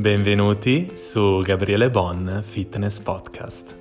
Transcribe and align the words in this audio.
Benvenuti 0.00 0.96
su 0.96 1.42
Gabriele 1.42 1.90
Bon 1.90 2.40
Fitness 2.42 2.98
Podcast. 3.00 3.78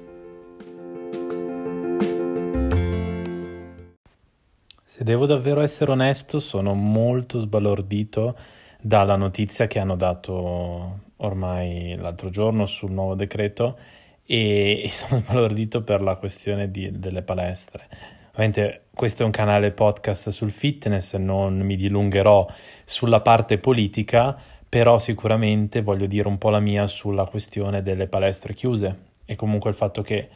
Se 4.84 5.04
devo 5.06 5.26
davvero 5.26 5.62
essere 5.62 5.92
onesto, 5.92 6.40
sono 6.40 6.74
molto 6.74 7.40
sbalordito 7.40 8.36
dalla 8.82 9.16
notizia 9.16 9.68
che 9.68 9.80
hanno 9.80 9.96
dato 9.96 11.00
ormai 11.16 11.96
l'altro 11.96 12.30
giorno 12.30 12.66
sul 12.66 12.92
nuovo 12.92 13.16
decreto 13.16 13.80
e, 14.28 14.90
sono 14.92 15.22
sbalordito 15.22 15.84
per 15.84 16.02
la 16.02 16.16
questione 16.16 16.70
di, 16.70 17.00
delle 17.00 17.22
palestre. 17.22 17.88
Ovviamente 18.32 18.88
questo 18.94 19.22
è 19.24 19.26
un 19.26 19.32
canale 19.32 19.72
podcast 19.72 20.32
sul 20.32 20.52
fitness, 20.52 21.16
non 21.16 21.60
mi 21.60 21.78
dilungherò 21.78 22.46
sulla 22.84 23.22
parte 23.22 23.58
politica, 23.58 24.38
però 24.70 25.00
sicuramente 25.00 25.82
voglio 25.82 26.06
dire 26.06 26.28
un 26.28 26.38
po' 26.38 26.50
la 26.50 26.60
mia 26.60 26.86
sulla 26.86 27.26
questione 27.26 27.82
delle 27.82 28.08
palestre 28.08 28.54
chiuse 28.54 29.08
e 29.26 29.36
comunque 29.36 29.72
il 29.72 29.76
fatto 29.76 30.04
che 30.04 30.30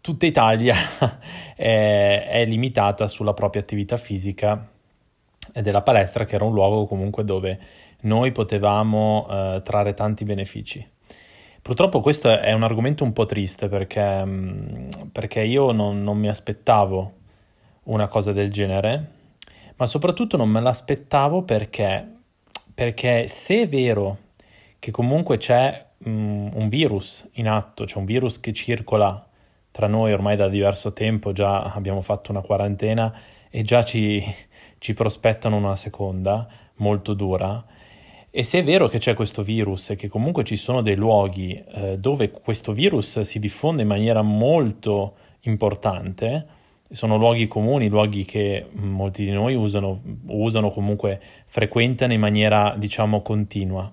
tutta 0.00 0.26
Italia 0.26 0.76
è, 1.56 2.28
è, 2.30 2.44
limitata 2.44 3.08
sulla 3.08 3.34
propria 3.34 3.60
attività 3.60 3.96
fisica 3.96 4.70
e 5.52 5.62
della 5.62 5.82
palestra 5.82 6.24
che 6.24 6.36
era 6.36 6.44
un 6.44 6.52
luogo 6.52 6.86
comunque 6.86 7.24
dove 7.24 7.58
noi 8.02 8.30
potevamo 8.30 9.26
eh, 9.28 9.62
trarre 9.64 9.92
tanti 9.92 10.24
benefici. 10.24 10.86
Purtroppo 11.60 12.00
questo 12.00 12.30
è 12.30 12.52
un 12.52 12.62
argomento 12.62 13.04
un 13.04 13.12
po' 13.12 13.26
triste 13.26 13.68
perché, 13.68 14.24
mm, 14.24 14.88
perché 15.12 15.42
io 15.42 15.72
non, 15.72 16.02
non 16.02 16.16
mi 16.16 16.28
aspettavo 16.28 17.12
una 17.84 18.06
cosa 18.06 18.32
del 18.32 18.50
genere, 18.50 19.10
ma 19.76 19.86
soprattutto 19.86 20.36
non 20.36 20.48
me 20.48 20.60
l'aspettavo 20.60 21.42
perché 21.42 22.19
perché 22.74 23.28
se 23.28 23.62
è 23.62 23.68
vero 23.68 24.18
che 24.78 24.90
comunque 24.90 25.36
c'è 25.36 25.86
um, 26.04 26.50
un 26.54 26.68
virus 26.68 27.28
in 27.34 27.48
atto, 27.48 27.84
c'è 27.84 27.98
un 27.98 28.04
virus 28.04 28.40
che 28.40 28.52
circola 28.52 29.26
tra 29.70 29.86
noi 29.86 30.12
ormai 30.12 30.36
da 30.36 30.48
diverso 30.48 30.92
tempo, 30.92 31.32
già 31.32 31.62
abbiamo 31.62 32.00
fatto 32.00 32.30
una 32.30 32.40
quarantena 32.40 33.12
e 33.50 33.62
già 33.62 33.82
ci, 33.82 34.22
ci 34.78 34.94
prospettano 34.94 35.56
una 35.56 35.76
seconda 35.76 36.48
molto 36.76 37.14
dura. 37.14 37.64
E 38.30 38.44
se 38.44 38.60
è 38.60 38.64
vero 38.64 38.88
che 38.88 38.98
c'è 38.98 39.14
questo 39.14 39.42
virus 39.42 39.90
e 39.90 39.96
che 39.96 40.08
comunque 40.08 40.44
ci 40.44 40.56
sono 40.56 40.82
dei 40.82 40.94
luoghi 40.94 41.52
eh, 41.52 41.98
dove 41.98 42.30
questo 42.30 42.72
virus 42.72 43.20
si 43.20 43.38
diffonde 43.38 43.82
in 43.82 43.88
maniera 43.88 44.22
molto 44.22 45.16
importante, 45.40 46.46
sono 46.90 47.16
luoghi 47.16 47.46
comuni, 47.46 47.88
luoghi 47.88 48.24
che 48.24 48.66
molti 48.72 49.24
di 49.24 49.30
noi 49.30 49.54
usano, 49.54 50.00
usano 50.26 50.70
comunque, 50.70 51.20
frequentano 51.46 52.12
in 52.12 52.20
maniera, 52.20 52.74
diciamo, 52.76 53.22
continua. 53.22 53.92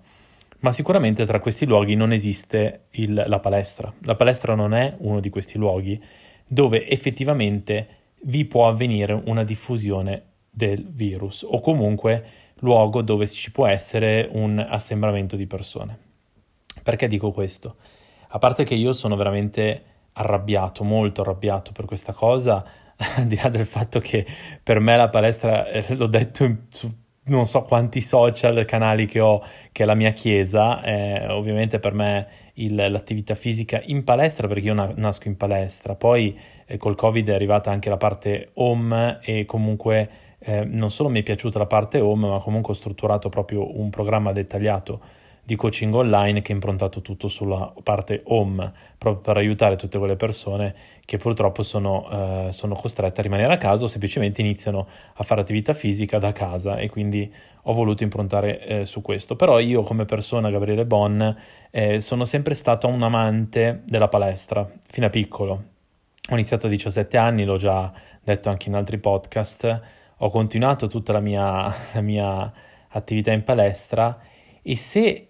Ma 0.59 0.71
sicuramente 0.71 1.25
tra 1.25 1.39
questi 1.39 1.65
luoghi 1.65 1.95
non 1.95 2.11
esiste 2.11 2.85
il, 2.91 3.23
la 3.27 3.39
palestra. 3.39 3.93
La 4.03 4.15
palestra 4.15 4.55
non 4.55 4.73
è 4.73 4.95
uno 4.99 5.19
di 5.19 5.29
questi 5.29 5.57
luoghi 5.57 6.01
dove 6.47 6.87
effettivamente 6.87 7.87
vi 8.23 8.45
può 8.45 8.67
avvenire 8.67 9.13
una 9.13 9.43
diffusione 9.43 10.23
del 10.49 10.87
virus 10.89 11.45
o 11.47 11.59
comunque 11.59 12.25
luogo 12.59 13.03
dove 13.03 13.27
ci 13.27 13.51
può 13.51 13.67
essere 13.67 14.27
un 14.31 14.57
assembramento 14.57 15.35
di 15.35 15.45
persone. 15.45 15.97
Perché 16.81 17.07
dico 17.07 17.31
questo? 17.31 17.75
A 18.29 18.39
parte 18.39 18.63
che 18.63 18.73
io 18.73 18.93
sono 18.93 19.15
veramente 19.15 19.83
arrabbiato, 20.13 20.83
molto 20.83 21.21
arrabbiato 21.21 21.71
per 21.71 21.85
questa 21.85 22.13
cosa, 22.13 22.65
al 23.15 23.27
di 23.27 23.35
là 23.35 23.49
del 23.49 23.65
fatto 23.65 23.99
che 23.99 24.25
per 24.61 24.79
me 24.79 24.97
la 24.97 25.09
palestra, 25.09 25.67
eh, 25.69 25.95
l'ho 25.95 26.07
detto 26.07 26.43
in, 26.43 26.57
su 26.69 26.91
non 27.27 27.45
so 27.45 27.63
quanti 27.63 28.01
social, 28.01 28.65
canali 28.65 29.05
che 29.05 29.19
ho, 29.19 29.43
che 29.71 29.83
è 29.83 29.85
la 29.85 29.95
mia 29.95 30.11
chiesa, 30.11 30.81
eh, 30.81 31.27
ovviamente 31.27 31.79
per 31.79 31.93
me 31.93 32.27
il, 32.53 32.75
l'attività 32.75 33.35
fisica 33.35 33.81
in 33.85 34.03
palestra, 34.03 34.47
perché 34.47 34.67
io 34.67 34.73
na- 34.73 34.93
nasco 34.95 35.27
in 35.27 35.37
palestra, 35.37 35.95
poi 35.95 36.37
eh, 36.65 36.77
col 36.77 36.95
Covid 36.95 37.29
è 37.29 37.33
arrivata 37.33 37.71
anche 37.71 37.89
la 37.89 37.97
parte 37.97 38.51
home 38.53 39.19
e 39.21 39.45
comunque 39.45 40.09
eh, 40.39 40.63
non 40.63 40.91
solo 40.91 41.09
mi 41.09 41.19
è 41.19 41.23
piaciuta 41.23 41.59
la 41.59 41.65
parte 41.65 41.99
home, 41.99 42.27
ma 42.27 42.39
comunque 42.39 42.73
ho 42.73 42.75
strutturato 42.75 43.29
proprio 43.29 43.77
un 43.79 43.89
programma 43.89 44.31
dettagliato 44.31 45.01
di 45.47 45.55
coaching 45.55 45.93
online 45.93 46.41
che 46.41 46.51
è 46.51 46.55
improntato 46.55 47.01
tutto 47.01 47.29
sulla 47.29 47.71
parte 47.81 48.21
home, 48.25 48.69
proprio 48.97 49.21
per 49.21 49.37
aiutare 49.37 49.77
tutte 49.77 49.97
quelle 49.97 50.17
persone 50.17 50.75
che 51.05 51.15
purtroppo 51.15 51.63
sono, 51.63 52.47
eh, 52.49 52.51
sono 52.51 52.75
costrette 52.75 53.21
a 53.21 53.23
rimanere 53.23 53.53
a 53.53 53.57
casa 53.57 53.85
o 53.85 53.87
semplicemente 53.87 54.41
iniziano 54.41 54.85
a 55.13 55.23
fare 55.23 55.39
attività 55.39 55.71
fisica 55.71 56.17
da 56.17 56.33
casa 56.33 56.75
e 56.75 56.89
quindi 56.89 57.33
ho 57.61 57.73
voluto 57.73 58.03
improntare 58.03 58.59
eh, 58.59 58.83
su 58.83 59.01
questo. 59.01 59.37
Però 59.37 59.57
io 59.59 59.83
come 59.83 60.03
persona, 60.03 60.49
Gabriele 60.49 60.85
Bon, 60.85 61.37
eh, 61.71 62.01
sono 62.01 62.25
sempre 62.25 62.53
stato 62.53 62.89
un 62.89 63.01
amante 63.01 63.83
della 63.85 64.09
palestra, 64.09 64.69
fino 64.89 65.05
a 65.05 65.09
piccolo. 65.09 65.63
Ho 66.29 66.33
iniziato 66.33 66.67
a 66.67 66.69
17 66.69 67.15
anni, 67.15 67.45
l'ho 67.45 67.55
già 67.55 67.89
detto 68.21 68.49
anche 68.49 68.67
in 68.67 68.75
altri 68.75 68.97
podcast, 68.97 69.81
ho 70.17 70.29
continuato 70.29 70.87
tutta 70.87 71.13
la 71.13 71.21
mia, 71.21 71.73
la 71.93 72.01
mia 72.01 72.51
attività 72.89 73.31
in 73.31 73.45
palestra 73.45 74.19
e 74.61 74.75
se 74.75 75.26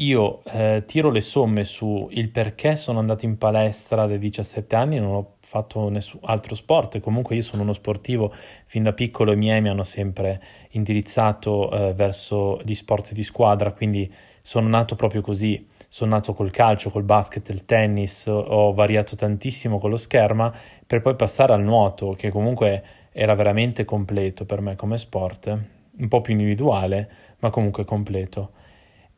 io 0.00 0.42
eh, 0.44 0.84
tiro 0.86 1.10
le 1.10 1.20
somme 1.20 1.64
su 1.64 2.08
il 2.12 2.30
perché 2.30 2.76
sono 2.76 2.98
andato 2.98 3.26
in 3.26 3.36
palestra 3.36 4.06
dai 4.06 4.18
17 4.18 4.74
anni, 4.74 4.98
non 4.98 5.14
ho 5.14 5.32
fatto 5.40 5.88
nessun 5.88 6.20
altro 6.22 6.54
sport 6.54 6.94
e 6.94 7.00
comunque 7.00 7.36
io 7.36 7.42
sono 7.42 7.62
uno 7.62 7.72
sportivo 7.72 8.32
fin 8.66 8.82
da 8.82 8.92
piccolo 8.92 9.32
i 9.32 9.36
miei 9.36 9.60
mi 9.60 9.68
hanno 9.68 9.82
sempre 9.82 10.40
indirizzato 10.70 11.70
eh, 11.70 11.92
verso 11.92 12.60
gli 12.64 12.74
sport 12.74 13.12
di 13.12 13.22
squadra, 13.22 13.72
quindi 13.72 14.10
sono 14.40 14.68
nato 14.68 14.96
proprio 14.96 15.20
così, 15.20 15.68
sono 15.88 16.12
nato 16.12 16.32
col 16.32 16.50
calcio, 16.50 16.90
col 16.90 17.02
basket, 17.02 17.46
il 17.50 17.66
tennis, 17.66 18.26
ho 18.26 18.72
variato 18.72 19.16
tantissimo 19.16 19.78
con 19.78 19.90
lo 19.90 19.98
scherma 19.98 20.52
per 20.86 21.02
poi 21.02 21.14
passare 21.14 21.52
al 21.52 21.62
nuoto 21.62 22.12
che 22.12 22.30
comunque 22.30 22.82
era 23.12 23.34
veramente 23.34 23.84
completo 23.84 24.46
per 24.46 24.62
me 24.62 24.76
come 24.76 24.96
sport, 24.96 25.58
un 25.98 26.08
po' 26.08 26.20
più 26.22 26.32
individuale 26.32 27.10
ma 27.40 27.50
comunque 27.50 27.84
completo. 27.84 28.52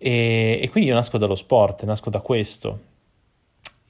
E, 0.05 0.59
e, 0.61 0.69
quindi 0.69 0.91
io 0.91 0.97
nasco 0.97 1.17
dallo 1.17 1.37
sport, 1.37 1.85
nasco 1.85 2.11
da 2.11 2.19
questo. 2.19 2.91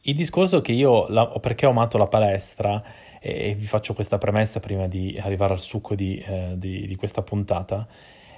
Il 0.03 0.15
discorso 0.15 0.61
che 0.61 0.73
io, 0.73 1.09
la, 1.09 1.27
perché 1.41 1.65
ho 1.65 1.71
amato 1.71 1.97
la 1.97 2.07
palestra, 2.07 2.83
e, 3.19 3.51
e, 3.51 3.55
vi 3.55 3.65
faccio 3.65 3.95
questa 3.95 4.19
premessa 4.19 4.61
prima 4.61 4.87
di 4.89 5.19
arrivare 5.19 5.55
al 5.55 5.61
succo 5.61 5.95
di, 5.95 6.19
eh, 6.19 6.53
di, 6.57 6.87
di 6.87 6.97
questa 6.97 7.23
puntata, 7.23 7.87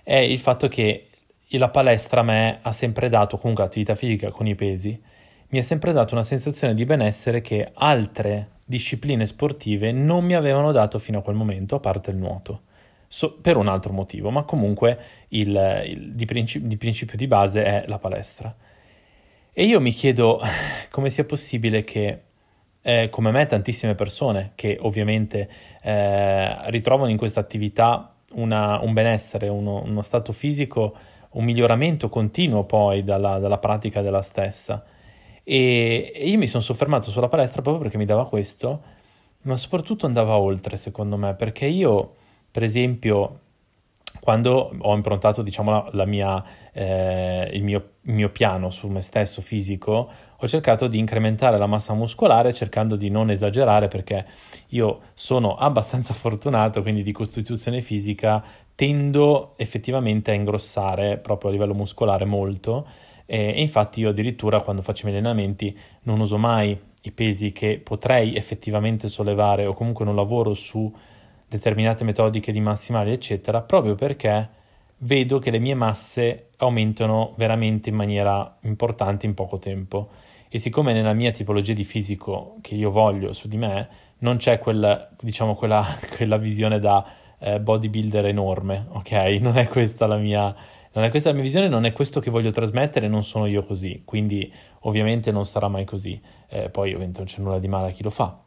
è 0.04 0.14
il 0.14 0.38
fatto 0.38 0.68
che 0.68 1.08
la 1.48 1.68
palestra 1.68 2.20
a 2.20 2.24
me 2.24 2.60
ha 2.62 2.72
sempre 2.72 3.08
dato, 3.08 3.38
comunque 3.38 3.64
l'attività 3.64 3.96
fisica 3.96 4.30
con 4.30 4.46
i 4.46 4.54
pesi, 4.54 5.00
mi 5.48 5.58
ha 5.58 5.62
sempre 5.64 5.92
dato 5.92 6.14
una 6.14 6.22
sensazione 6.22 6.74
di 6.74 6.84
benessere 6.84 7.40
che 7.40 7.70
altre 7.74 8.50
discipline 8.64 9.26
sportive 9.26 9.90
non 9.90 10.24
mi 10.24 10.34
avevano 10.34 10.70
dato 10.70 11.00
fino 11.00 11.18
a 11.18 11.22
quel 11.22 11.36
momento, 11.36 11.74
a 11.74 11.80
parte 11.80 12.10
il 12.10 12.16
nuoto 12.18 12.62
so, 13.06 13.32
per 13.40 13.56
un 13.56 13.68
altro 13.68 13.92
motivo, 13.92 14.30
ma 14.30 14.42
comunque 14.42 14.98
il, 15.28 15.82
il 15.86 16.12
di, 16.14 16.24
principio, 16.24 16.68
di 16.68 16.76
principio 16.76 17.16
di 17.16 17.26
base 17.26 17.64
è 17.64 17.84
la 17.86 17.98
palestra. 17.98 18.54
E 19.52 19.64
io 19.64 19.80
mi 19.80 19.92
chiedo 19.92 20.40
come 20.90 21.10
sia 21.10 21.24
possibile 21.24 21.82
che, 21.84 22.22
eh, 22.82 23.08
come 23.10 23.30
me, 23.30 23.46
tantissime 23.46 23.94
persone 23.94 24.52
che 24.54 24.78
ovviamente 24.80 25.48
eh, 25.82 26.70
ritrovano 26.70 27.10
in 27.10 27.16
questa 27.16 27.40
attività 27.40 28.14
una, 28.32 28.80
un 28.80 28.92
benessere, 28.92 29.48
uno, 29.48 29.82
uno, 29.84 30.02
stato 30.02 30.32
fisico, 30.32 30.96
un 31.30 31.44
miglioramento 31.44 32.08
continuo 32.08 32.64
poi 32.64 33.04
dalla, 33.04 33.38
dalla 33.38 33.58
pratica 33.58 34.00
della 34.00 34.22
stessa. 34.22 34.84
E, 35.44 36.12
e 36.14 36.28
io 36.28 36.38
mi 36.38 36.46
sono 36.46 36.62
soffermato 36.62 37.10
sulla 37.10 37.28
palestra 37.28 37.62
proprio 37.62 37.82
perché 37.82 37.98
mi 37.98 38.06
dava 38.06 38.26
questo, 38.26 38.82
ma 39.42 39.56
soprattutto 39.56 40.06
andava 40.06 40.36
oltre, 40.36 40.76
secondo 40.76 41.16
me, 41.16 41.34
perché 41.34 41.66
io 41.66 42.14
per 42.54 42.62
esempio, 42.62 43.40
quando 44.20 44.70
ho 44.78 44.94
improntato 44.94 45.42
diciamo, 45.42 45.72
la, 45.72 45.88
la 45.90 46.04
mia, 46.04 46.44
eh, 46.70 47.50
il, 47.52 47.64
mio, 47.64 47.94
il, 48.02 48.12
mio, 48.12 48.28
piano 48.30 48.70
su 48.70 48.86
me 48.86 49.00
stesso 49.00 49.42
fisico, 49.42 50.08
ho 50.36 50.46
cercato 50.46 50.86
di 50.86 50.96
incrementare 50.96 51.58
la 51.58 51.66
massa 51.66 51.94
muscolare 51.94 52.54
cercando 52.54 52.94
di 52.94 53.10
non 53.10 53.32
esagerare 53.32 53.88
perché 53.88 54.24
io 54.68 55.00
sono 55.14 55.56
abbastanza 55.56 56.14
fortunato, 56.14 56.80
quindi 56.82 57.02
di 57.02 57.10
costituzione 57.10 57.80
fisica 57.80 58.40
tendo 58.76 59.54
effettivamente 59.56 60.30
a 60.30 60.34
ingrossare 60.34 61.16
proprio 61.16 61.50
a 61.50 61.52
livello 61.54 61.74
muscolare 61.74 62.24
molto 62.24 62.86
e, 63.26 63.48
e 63.48 63.60
infatti 63.60 63.98
io 63.98 64.10
addirittura 64.10 64.60
quando 64.60 64.82
faccio 64.82 65.08
i 65.08 65.10
miei 65.10 65.18
allenamenti 65.18 65.76
non 66.02 66.20
uso 66.20 66.38
mai 66.38 66.78
i 67.02 67.10
pesi 67.10 67.50
che 67.50 67.80
potrei 67.82 68.36
effettivamente 68.36 69.08
sollevare 69.08 69.66
o 69.66 69.74
comunque 69.74 70.04
non 70.04 70.14
lavoro 70.14 70.54
su 70.54 70.92
determinate 71.48 72.04
metodiche 72.04 72.52
di 72.52 72.60
massimali, 72.60 73.12
eccetera, 73.12 73.60
proprio 73.62 73.94
perché 73.94 74.48
vedo 74.98 75.38
che 75.38 75.50
le 75.50 75.58
mie 75.58 75.74
masse 75.74 76.48
aumentano 76.58 77.34
veramente 77.36 77.90
in 77.90 77.94
maniera 77.94 78.56
importante 78.62 79.26
in 79.26 79.34
poco 79.34 79.58
tempo. 79.58 80.10
E 80.48 80.58
siccome 80.58 80.92
nella 80.92 81.12
mia 81.12 81.32
tipologia 81.32 81.72
di 81.72 81.84
fisico 81.84 82.56
che 82.60 82.74
io 82.74 82.90
voglio 82.90 83.32
su 83.32 83.48
di 83.48 83.56
me 83.56 83.88
non 84.18 84.36
c'è 84.36 84.58
quella, 84.58 85.08
diciamo, 85.20 85.54
quella, 85.54 85.98
quella 86.16 86.36
visione 86.36 86.78
da 86.78 87.04
eh, 87.38 87.60
bodybuilder 87.60 88.26
enorme, 88.26 88.86
ok? 88.90 89.12
Non 89.40 89.58
è 89.58 89.66
questa 89.68 90.06
la 90.06 90.16
mia, 90.16 90.54
non 90.92 91.04
è 91.04 91.10
questa 91.10 91.28
la 91.30 91.34
mia 91.34 91.44
visione, 91.44 91.68
non 91.68 91.84
è 91.84 91.92
questo 91.92 92.20
che 92.20 92.30
voglio 92.30 92.50
trasmettere, 92.50 93.08
non 93.08 93.22
sono 93.24 93.46
io 93.46 93.64
così, 93.64 94.02
quindi 94.04 94.50
ovviamente 94.80 95.30
non 95.30 95.44
sarà 95.44 95.68
mai 95.68 95.84
così. 95.84 96.20
Eh, 96.48 96.70
poi 96.70 96.90
ovviamente 96.90 97.18
non 97.18 97.26
c'è 97.26 97.40
nulla 97.40 97.58
di 97.58 97.68
male 97.68 97.88
a 97.88 97.90
chi 97.90 98.02
lo 98.02 98.10
fa. 98.10 98.38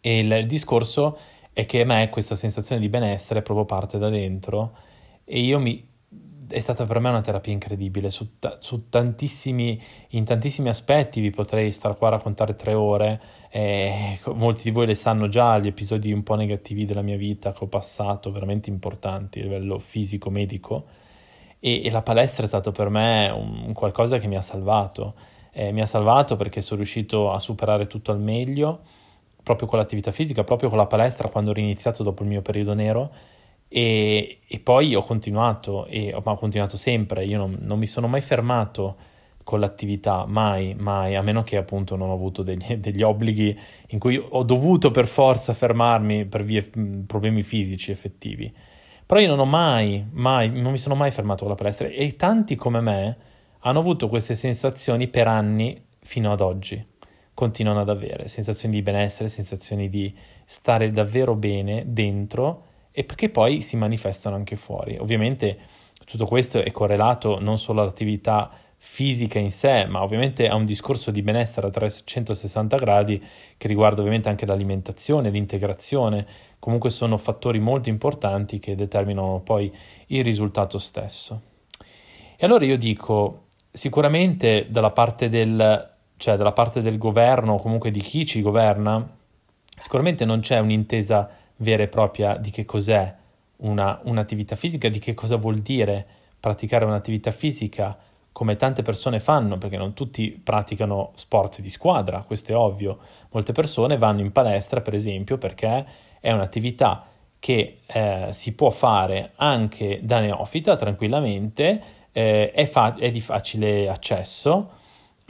E 0.00 0.18
il, 0.18 0.32
il 0.32 0.46
discorso 0.46 1.18
è 1.58 1.66
che 1.66 1.80
a 1.80 1.84
me 1.84 2.08
questa 2.08 2.36
sensazione 2.36 2.80
di 2.80 2.88
benessere 2.88 3.42
proprio 3.42 3.64
parte 3.64 3.98
da 3.98 4.08
dentro 4.08 4.76
e 5.24 5.40
io 5.40 5.58
mi, 5.58 5.84
è 6.46 6.60
stata 6.60 6.86
per 6.86 7.00
me 7.00 7.08
una 7.08 7.20
terapia 7.20 7.52
incredibile. 7.52 8.10
Su, 8.10 8.28
su 8.60 8.88
tantissimi, 8.88 9.82
in 10.10 10.24
tantissimi 10.24 10.68
aspetti, 10.68 11.20
vi 11.20 11.30
potrei 11.30 11.72
stare 11.72 11.96
qua 11.96 12.06
a 12.06 12.10
raccontare 12.12 12.54
tre 12.54 12.74
ore, 12.74 13.20
eh, 13.50 14.20
molti 14.34 14.62
di 14.62 14.70
voi 14.70 14.86
le 14.86 14.94
sanno 14.94 15.26
già, 15.26 15.58
gli 15.58 15.66
episodi 15.66 16.12
un 16.12 16.22
po' 16.22 16.36
negativi 16.36 16.84
della 16.84 17.02
mia 17.02 17.16
vita 17.16 17.50
che 17.52 17.64
ho 17.64 17.66
passato, 17.66 18.30
veramente 18.30 18.70
importanti 18.70 19.40
a 19.40 19.42
livello 19.42 19.80
fisico, 19.80 20.30
medico, 20.30 20.84
e, 21.58 21.84
e 21.84 21.90
la 21.90 22.02
palestra 22.02 22.44
è 22.44 22.46
stato 22.48 22.70
per 22.70 22.88
me 22.88 23.30
un 23.30 23.72
qualcosa 23.72 24.18
che 24.18 24.28
mi 24.28 24.36
ha 24.36 24.42
salvato, 24.42 25.14
eh, 25.50 25.72
mi 25.72 25.80
ha 25.80 25.86
salvato 25.86 26.36
perché 26.36 26.60
sono 26.60 26.76
riuscito 26.76 27.32
a 27.32 27.40
superare 27.40 27.88
tutto 27.88 28.12
al 28.12 28.20
meglio, 28.20 28.82
proprio 29.48 29.66
con 29.66 29.78
l'attività 29.78 30.10
fisica, 30.10 30.44
proprio 30.44 30.68
con 30.68 30.76
la 30.76 30.84
palestra 30.84 31.30
quando 31.30 31.50
ho 31.50 31.54
riniziato 31.54 32.02
dopo 32.02 32.22
il 32.22 32.28
mio 32.28 32.42
periodo 32.42 32.74
nero, 32.74 33.10
e, 33.66 34.40
e, 34.46 34.58
poi 34.58 34.94
ho 34.94 35.02
continuato, 35.02 35.86
e, 35.86 36.14
ma 36.22 36.32
ho 36.32 36.36
continuato 36.36 36.76
sempre, 36.76 37.24
io 37.24 37.38
non, 37.38 37.56
non, 37.62 37.78
mi 37.78 37.86
sono 37.86 38.08
mai 38.08 38.20
fermato 38.20 38.96
con 39.44 39.58
l'attività, 39.60 40.26
mai, 40.26 40.74
mai, 40.74 41.16
a 41.16 41.22
meno 41.22 41.44
che 41.44 41.56
appunto 41.56 41.96
non 41.96 42.10
ho 42.10 42.12
avuto 42.12 42.42
degli, 42.42 42.62
degli 42.76 43.02
obblighi 43.02 43.58
in 43.88 43.98
cui 43.98 44.18
ho 44.18 44.42
dovuto 44.42 44.90
per 44.90 45.06
forza 45.06 45.54
fermarmi 45.54 46.26
per 46.26 46.44
via, 46.44 46.62
problemi 47.06 47.42
fisici 47.42 47.90
effettivi. 47.90 48.52
Però 49.06 49.18
io 49.18 49.28
non 49.28 49.38
ho 49.38 49.46
mai, 49.46 50.06
mai, 50.12 50.50
non 50.50 50.72
mi 50.72 50.78
sono 50.78 50.94
mai 50.94 51.10
fermato 51.10 51.40
con 51.40 51.48
la 51.48 51.54
palestra 51.54 51.88
e 51.88 52.16
tanti 52.16 52.54
come 52.54 52.82
me 52.82 53.16
hanno 53.60 53.78
avuto 53.78 54.10
queste 54.10 54.34
sensazioni 54.34 55.08
per 55.08 55.26
anni 55.26 55.82
fino 56.00 56.32
ad 56.32 56.42
oggi. 56.42 56.96
Continuano 57.38 57.82
ad 57.82 57.88
avere 57.88 58.26
sensazioni 58.26 58.74
di 58.74 58.82
benessere, 58.82 59.28
sensazioni 59.28 59.88
di 59.88 60.12
stare 60.44 60.90
davvero 60.90 61.36
bene 61.36 61.84
dentro 61.86 62.64
e 62.90 63.06
che 63.06 63.28
poi 63.28 63.60
si 63.60 63.76
manifestano 63.76 64.34
anche 64.34 64.56
fuori. 64.56 64.96
Ovviamente 64.98 65.56
tutto 66.04 66.26
questo 66.26 66.58
è 66.58 66.72
correlato 66.72 67.38
non 67.38 67.56
solo 67.56 67.80
all'attività 67.80 68.50
fisica 68.78 69.38
in 69.38 69.52
sé, 69.52 69.86
ma 69.86 70.02
ovviamente 70.02 70.48
a 70.48 70.56
un 70.56 70.64
discorso 70.64 71.12
di 71.12 71.22
benessere 71.22 71.68
a 71.68 71.70
360 71.70 72.76
gradi 72.76 73.24
che 73.56 73.68
riguarda 73.68 74.00
ovviamente 74.00 74.28
anche 74.28 74.44
l'alimentazione, 74.44 75.30
l'integrazione, 75.30 76.26
comunque 76.58 76.90
sono 76.90 77.18
fattori 77.18 77.60
molto 77.60 77.88
importanti 77.88 78.58
che 78.58 78.74
determinano 78.74 79.42
poi 79.44 79.72
il 80.06 80.24
risultato 80.24 80.78
stesso. 80.78 81.40
E 82.36 82.44
allora 82.44 82.64
io 82.64 82.76
dico, 82.76 83.50
sicuramente 83.70 84.66
dalla 84.68 84.90
parte 84.90 85.28
del, 85.28 85.97
cioè 86.18 86.36
dalla 86.36 86.52
parte 86.52 86.82
del 86.82 86.98
governo 86.98 87.54
o 87.54 87.58
comunque 87.58 87.90
di 87.90 88.00
chi 88.00 88.26
ci 88.26 88.42
governa, 88.42 89.08
sicuramente 89.78 90.24
non 90.24 90.40
c'è 90.40 90.58
un'intesa 90.58 91.30
vera 91.56 91.84
e 91.84 91.88
propria 91.88 92.36
di 92.36 92.50
che 92.50 92.64
cos'è 92.64 93.14
una, 93.58 94.00
un'attività 94.02 94.56
fisica, 94.56 94.88
di 94.88 94.98
che 94.98 95.14
cosa 95.14 95.36
vuol 95.36 95.58
dire 95.58 96.06
praticare 96.38 96.84
un'attività 96.84 97.30
fisica 97.30 97.96
come 98.32 98.56
tante 98.56 98.82
persone 98.82 99.18
fanno, 99.18 99.58
perché 99.58 99.76
non 99.76 99.94
tutti 99.94 100.30
praticano 100.30 101.10
sport 101.14 101.60
di 101.60 101.70
squadra, 101.70 102.22
questo 102.22 102.52
è 102.52 102.56
ovvio. 102.56 102.98
Molte 103.30 103.52
persone 103.52 103.98
vanno 103.98 104.20
in 104.20 104.30
palestra, 104.30 104.80
per 104.80 104.94
esempio, 104.94 105.38
perché 105.38 105.84
è 106.20 106.30
un'attività 106.30 107.06
che 107.40 107.80
eh, 107.86 108.28
si 108.30 108.52
può 108.54 108.70
fare 108.70 109.32
anche 109.36 110.00
da 110.02 110.20
neofita 110.20 110.76
tranquillamente, 110.76 111.82
eh, 112.12 112.50
è, 112.52 112.66
fa- 112.66 112.94
è, 112.94 113.10
di 113.10 113.20
facile 113.20 113.88
accesso 113.88 114.70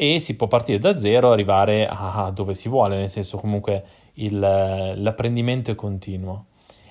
e 0.00 0.20
si 0.20 0.36
può 0.36 0.46
partire 0.46 0.78
da 0.78 0.96
zero 0.96 1.30
e 1.30 1.32
arrivare 1.32 1.88
a 1.90 2.30
dove 2.32 2.54
si 2.54 2.68
vuole, 2.68 2.96
nel 2.96 3.08
senso 3.08 3.36
comunque 3.36 3.82
il, 4.14 4.38
l'apprendimento 4.38 5.72
è 5.72 5.74
continuo. 5.74 6.44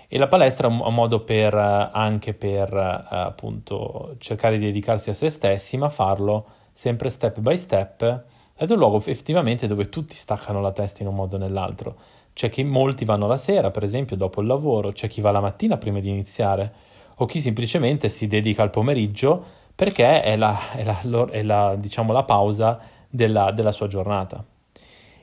E 0.10 0.18
la 0.18 0.28
palestra 0.28 0.68
è 0.68 0.70
un, 0.70 0.94
modo 0.94 1.24
per, 1.24 1.54
anche 1.54 2.34
per 2.34 2.74
uh, 2.74 3.06
appunto 3.10 4.16
cercare 4.18 4.58
di 4.58 4.66
dedicarsi 4.66 5.10
a 5.10 5.14
se 5.14 5.30
stessi, 5.30 5.78
ma 5.78 5.88
farlo 5.88 6.48
sempre 6.74 7.08
step 7.10 7.40
by 7.40 7.56
step 7.56 8.24
ed 8.58 8.70
è 8.70 8.74
un 8.74 8.80
luogo 8.80 8.98
effettivamente 8.98 9.68
dove 9.68 9.88
tutti 9.88 10.14
staccano 10.14 10.60
la 10.60 10.74
testa 10.74 11.02
in 11.02 11.08
un 11.08 11.16
modo 11.16 11.38
o 11.38 11.40
nell'altro. 11.40 11.96
C'è 12.34 12.50
chi 12.50 12.64
molti 12.64 13.06
vanno 13.06 13.28
la 13.28 13.38
sera, 13.38 13.72
per 13.72 13.84
esempio, 13.84 14.18
dopo 14.18 14.42
il 14.42 14.48
lavoro, 14.48 14.92
c'è 14.92 15.08
chi 15.08 15.22
va 15.22 15.32
la 15.32 15.40
mattina 15.40 15.78
prima 15.78 16.02
di 16.02 16.10
iniziare, 16.10 16.74
o 17.16 17.26
chi 17.26 17.40
semplicemente 17.40 18.10
si 18.10 18.28
dedica 18.28 18.64
al 18.64 18.70
pomeriggio 18.70 19.46
perché 19.78 20.22
è 20.22 20.36
la, 20.36 20.72
è 20.72 20.84
la, 20.84 21.00
è 21.30 21.44
la, 21.44 21.76
diciamo, 21.78 22.12
la 22.12 22.24
pausa 22.24 22.96
della, 23.10 23.52
della 23.52 23.72
sua 23.72 23.88
giornata. 23.88 24.44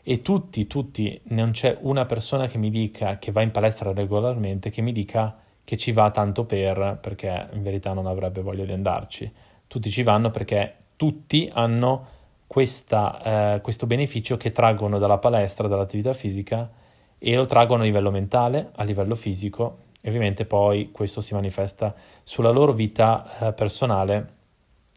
E 0.03 0.21
tutti, 0.21 0.67
tutti, 0.67 1.19
non 1.29 1.53
c'è 1.53 1.79
una 1.81 2.05
persona 2.05 2.47
che 2.47 2.59
mi 2.59 2.71
dica 2.71 3.19
che 3.19 3.33
va 3.33 3.41
in 3.41 3.51
palestra 3.51 3.93
regolarmente 3.93 4.69
che 4.69 4.83
mi 4.83 4.93
dica 4.93 5.35
che 5.65 5.79
ci 5.79 5.93
va 5.93 6.11
tanto 6.11 6.45
per, 6.45 6.99
perché 7.01 7.49
in 7.53 7.63
verità 7.63 7.95
non 7.95 8.07
avrebbe 8.07 8.43
voglia 8.43 8.67
di 8.67 8.73
andarci. 8.73 9.33
Tutti 9.67 9.91
ci 9.91 10.03
vanno 10.03 10.31
perché 10.31 10.75
tutti 10.97 11.51
hanno 11.53 12.07
questa, 12.47 13.55
eh, 13.55 13.61
questo 13.63 13.87
beneficio 13.87 14.37
che 14.37 14.53
traggono 14.53 14.99
dalla 14.99 15.19
palestra, 15.19 15.69
dall'attività 15.69 16.13
fisica 16.13 16.71
e 17.19 17.35
lo 17.35 17.47
traggono 17.47 17.83
a 17.83 17.87
livello 17.87 18.11
mentale, 18.11 18.73
a 18.75 18.85
livello 18.85 19.15
fisico. 19.15 19.79
E 20.03 20.09
ovviamente 20.11 20.45
poi 20.45 20.91
questo 20.93 21.23
si 21.23 21.33
manifesta 21.33 21.95
sulla 22.23 22.51
loro 22.51 22.75
vita 22.75 23.39
eh, 23.39 23.53
personale. 23.55 24.33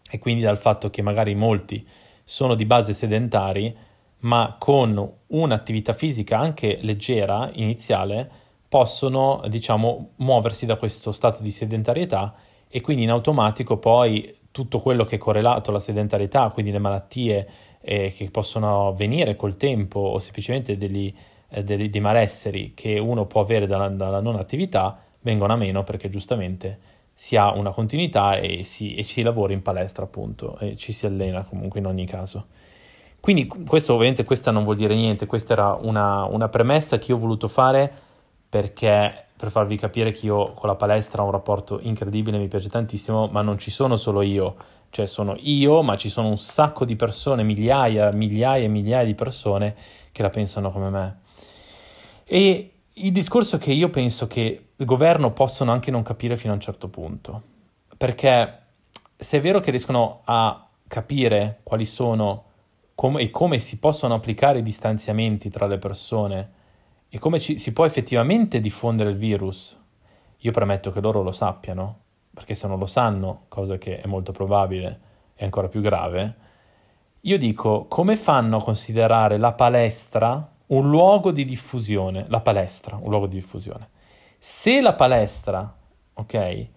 E 0.09 0.19
quindi 0.19 0.43
dal 0.43 0.57
fatto 0.57 0.89
che 0.89 1.01
magari 1.01 1.33
molti 1.33 1.87
sono 2.29 2.55
di 2.55 2.65
base 2.65 2.91
sedentari 2.91 3.73
ma 4.19 4.57
con 4.59 5.11
un'attività 5.27 5.93
fisica 5.93 6.37
anche 6.37 6.79
leggera, 6.81 7.49
iniziale, 7.53 8.29
possono, 8.67 9.41
diciamo, 9.47 10.09
muoversi 10.17 10.65
da 10.65 10.75
questo 10.75 11.13
stato 11.13 11.41
di 11.41 11.51
sedentarietà 11.51 12.35
e 12.67 12.81
quindi 12.81 13.03
in 13.03 13.11
automatico 13.11 13.77
poi 13.77 14.35
tutto 14.51 14.79
quello 14.79 15.05
che 15.05 15.15
è 15.15 15.19
correlato 15.19 15.69
alla 15.69 15.79
sedentarietà, 15.79 16.49
quindi 16.49 16.71
le 16.71 16.79
malattie 16.79 17.47
eh, 17.79 18.11
che 18.13 18.29
possono 18.29 18.93
venire 18.93 19.37
col 19.37 19.55
tempo 19.55 20.01
o 20.01 20.19
semplicemente 20.19 20.77
degli, 20.77 21.13
eh, 21.47 21.63
degli, 21.63 21.89
dei 21.89 22.01
malesseri 22.01 22.73
che 22.73 22.99
uno 22.99 23.25
può 23.25 23.39
avere 23.39 23.67
dalla, 23.67 23.87
dalla, 23.87 24.19
non 24.19 24.35
attività, 24.35 24.99
vengono 25.21 25.53
a 25.53 25.55
meno 25.55 25.83
perché 25.83 26.09
giustamente 26.09 26.79
si 27.19 27.35
ha 27.35 27.51
una 27.51 27.71
continuità 27.71 28.37
e 28.37 28.63
si, 28.63 28.93
e 28.93 29.01
si 29.01 29.23
lavora 29.23 29.51
in 29.51 29.63
palestra 29.63 30.03
appunto 30.03 30.55
e 30.59 30.75
ci 30.75 30.91
si 30.91 31.07
allena 31.07 31.43
comunque 31.43 31.79
in 31.79 31.87
ogni 31.87 32.05
caso. 32.05 32.45
Quindi 33.19 33.47
questo 33.47 33.95
ovviamente 33.95 34.23
questa 34.23 34.51
non 34.51 34.63
vuol 34.63 34.75
dire 34.75 34.93
niente, 34.93 35.25
questa 35.25 35.53
era 35.53 35.73
una, 35.81 36.25
una 36.25 36.47
premessa 36.47 36.99
che 36.99 37.09
io 37.09 37.17
ho 37.17 37.19
voluto 37.19 37.47
fare 37.47 37.91
perché 38.47 39.29
per 39.35 39.49
farvi 39.49 39.77
capire 39.77 40.11
che 40.11 40.27
io 40.27 40.53
con 40.53 40.69
la 40.69 40.75
palestra 40.75 41.23
ho 41.23 41.25
un 41.25 41.31
rapporto 41.31 41.79
incredibile, 41.81 42.37
mi 42.37 42.47
piace 42.47 42.69
tantissimo, 42.69 43.25
ma 43.31 43.41
non 43.41 43.57
ci 43.57 43.71
sono 43.71 43.97
solo 43.97 44.21
io, 44.21 44.55
cioè 44.91 45.07
sono 45.07 45.35
io, 45.39 45.81
ma 45.81 45.97
ci 45.97 46.09
sono 46.09 46.27
un 46.27 46.37
sacco 46.37 46.85
di 46.85 46.95
persone, 46.95 47.41
migliaia, 47.41 48.11
migliaia 48.13 48.65
e 48.65 48.67
migliaia 48.67 49.05
di 49.05 49.15
persone 49.15 49.75
che 50.11 50.21
la 50.21 50.29
pensano 50.29 50.71
come 50.71 50.89
me. 50.91 51.17
E 52.25 52.73
il 52.99 53.11
discorso 53.11 53.57
è 53.57 53.59
che 53.59 53.71
io 53.71 53.89
penso 53.89 54.27
che 54.27 54.69
il 54.75 54.85
governo 54.85 55.31
possono 55.31 55.71
anche 55.71 55.91
non 55.91 56.03
capire 56.03 56.35
fino 56.35 56.51
a 56.51 56.55
un 56.55 56.61
certo 56.61 56.89
punto, 56.89 57.41
perché 57.95 58.61
se 59.15 59.37
è 59.37 59.41
vero 59.41 59.59
che 59.59 59.71
riescono 59.71 60.21
a 60.23 60.67
capire 60.87 61.59
quali 61.63 61.85
sono 61.85 62.43
come, 62.95 63.21
e 63.21 63.29
come 63.29 63.59
si 63.59 63.77
possono 63.77 64.15
applicare 64.15 64.59
i 64.59 64.63
distanziamenti 64.63 65.49
tra 65.49 65.67
le 65.67 65.77
persone 65.77 66.51
e 67.09 67.19
come 67.19 67.39
ci, 67.39 67.59
si 67.59 67.71
può 67.71 67.85
effettivamente 67.85 68.59
diffondere 68.59 69.11
il 69.11 69.17
virus, 69.17 69.79
io 70.37 70.51
premetto 70.51 70.91
che 70.91 70.99
loro 70.99 71.21
lo 71.21 71.31
sappiano, 71.31 71.99
perché 72.33 72.55
se 72.55 72.67
non 72.67 72.79
lo 72.79 72.85
sanno, 72.87 73.45
cosa 73.47 73.77
che 73.77 74.01
è 74.01 74.07
molto 74.07 74.31
probabile 74.31 74.99
e 75.35 75.45
ancora 75.45 75.67
più 75.67 75.81
grave, 75.81 76.35
io 77.21 77.37
dico 77.37 77.85
come 77.85 78.15
fanno 78.15 78.57
a 78.57 78.63
considerare 78.63 79.37
la 79.37 79.53
palestra 79.53 80.55
un 80.67 80.89
luogo 80.89 81.31
di 81.31 81.45
diffusione, 81.45 82.25
la 82.27 82.41
palestra, 82.41 82.97
un 83.01 83.09
luogo 83.09 83.27
di 83.27 83.35
diffusione. 83.35 83.89
Se 84.39 84.81
la 84.81 84.93
palestra, 84.93 85.75
ok, 86.13 86.67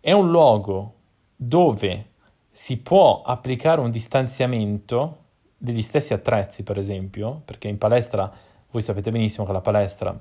è 0.00 0.12
un 0.12 0.30
luogo 0.30 0.94
dove 1.34 2.10
si 2.50 2.78
può 2.78 3.22
applicare 3.22 3.80
un 3.80 3.90
distanziamento, 3.90 5.24
degli 5.58 5.82
stessi 5.82 6.14
attrezzi, 6.14 6.62
per 6.62 6.78
esempio, 6.78 7.42
perché 7.44 7.66
in 7.66 7.78
palestra 7.78 8.32
voi 8.70 8.80
sapete 8.80 9.10
benissimo 9.10 9.44
che 9.44 9.52
la 9.52 9.60
palestra, 9.60 10.16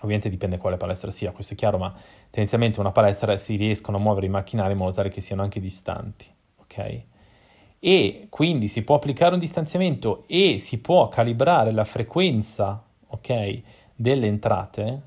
ovviamente 0.00 0.28
dipende 0.28 0.58
quale 0.58 0.76
palestra 0.76 1.12
sia, 1.12 1.30
questo 1.30 1.54
è 1.54 1.56
chiaro, 1.56 1.78
ma 1.78 1.94
tendenzialmente 2.30 2.80
una 2.80 2.90
palestra 2.90 3.36
si 3.36 3.54
riescono 3.54 3.98
a 3.98 4.00
muovere 4.00 4.26
i 4.26 4.30
macchinari 4.30 4.72
in 4.72 4.78
modo 4.78 4.92
tale 4.92 5.10
che 5.10 5.20
siano 5.20 5.42
anche 5.42 5.60
distanti, 5.60 6.26
ok? 6.56 7.02
E 7.80 8.26
quindi 8.28 8.68
si 8.68 8.82
può 8.82 8.96
applicare 8.96 9.34
un 9.34 9.40
distanziamento 9.40 10.24
e 10.26 10.58
si 10.58 10.78
può 10.78 11.08
calibrare 11.08 11.70
la 11.70 11.84
frequenza, 11.84 12.82
ok, 13.06 13.62
delle 13.94 14.26
entrate. 14.26 15.02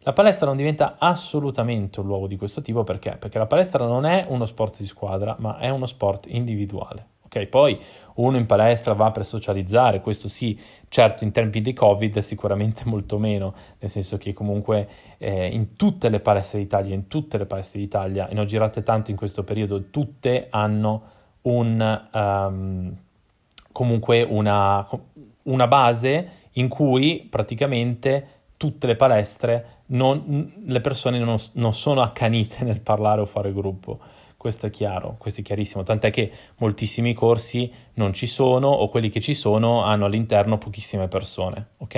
La 0.00 0.12
palestra 0.12 0.46
non 0.46 0.56
diventa 0.56 0.96
assolutamente 0.98 2.00
un 2.00 2.06
luogo 2.06 2.26
di 2.26 2.36
questo 2.36 2.60
tipo 2.60 2.84
perché? 2.84 3.16
Perché 3.18 3.38
la 3.38 3.46
palestra 3.46 3.86
non 3.86 4.04
è 4.04 4.26
uno 4.28 4.44
sport 4.44 4.78
di 4.78 4.86
squadra, 4.86 5.34
ma 5.38 5.58
è 5.58 5.70
uno 5.70 5.86
sport 5.86 6.26
individuale. 6.28 7.12
Ok, 7.24 7.46
poi 7.46 7.80
uno 8.16 8.36
in 8.36 8.46
palestra 8.46 8.92
va 8.92 9.10
per 9.10 9.24
socializzare, 9.24 10.00
questo 10.00 10.28
sì, 10.28 10.56
certo 10.88 11.24
in 11.24 11.32
tempi 11.32 11.60
di 11.60 11.72
Covid 11.72 12.18
sicuramente 12.18 12.82
molto 12.86 13.18
meno, 13.18 13.54
nel 13.80 13.90
senso 13.90 14.18
che 14.18 14.32
comunque 14.32 14.88
eh, 15.18 15.48
in 15.48 15.74
tutte 15.74 16.08
le 16.10 16.20
palestre 16.20 16.60
d'Italia, 16.60 16.94
in 16.94 17.08
tutte 17.08 17.38
le 17.38 17.46
palestre 17.46 17.80
d'Italia, 17.80 18.28
e 18.28 18.34
ne 18.34 18.40
ho 18.40 18.44
girate 18.44 18.82
tanto 18.82 19.10
in 19.10 19.16
questo 19.16 19.42
periodo, 19.42 19.90
tutte 19.90 20.46
hanno 20.50 21.12
un, 21.44 22.08
um, 22.12 22.96
comunque 23.72 24.22
una, 24.22 24.88
una 25.42 25.66
base 25.66 26.42
in 26.52 26.68
cui 26.68 27.26
praticamente 27.28 28.28
tutte 28.56 28.86
le 28.86 28.96
palestre 28.96 29.82
non, 29.86 30.62
le 30.64 30.80
persone 30.80 31.18
non, 31.18 31.36
non, 31.54 31.74
sono 31.74 32.00
accanite 32.00 32.64
nel 32.64 32.80
parlare 32.80 33.20
o 33.20 33.26
fare 33.26 33.52
gruppo. 33.52 33.98
Questo 34.36 34.66
è 34.66 34.70
chiaro, 34.70 35.16
questo 35.18 35.40
è 35.40 35.42
chiarissimo, 35.42 35.84
tant'è 35.84 36.10
che 36.10 36.30
moltissimi 36.58 37.14
corsi 37.14 37.72
non 37.94 38.12
ci 38.12 38.26
sono 38.26 38.68
o 38.68 38.88
quelli 38.88 39.08
che 39.08 39.20
ci 39.20 39.32
sono 39.32 39.82
hanno 39.82 40.04
all'interno 40.04 40.58
pochissime 40.58 41.08
persone, 41.08 41.68
ok? 41.78 41.94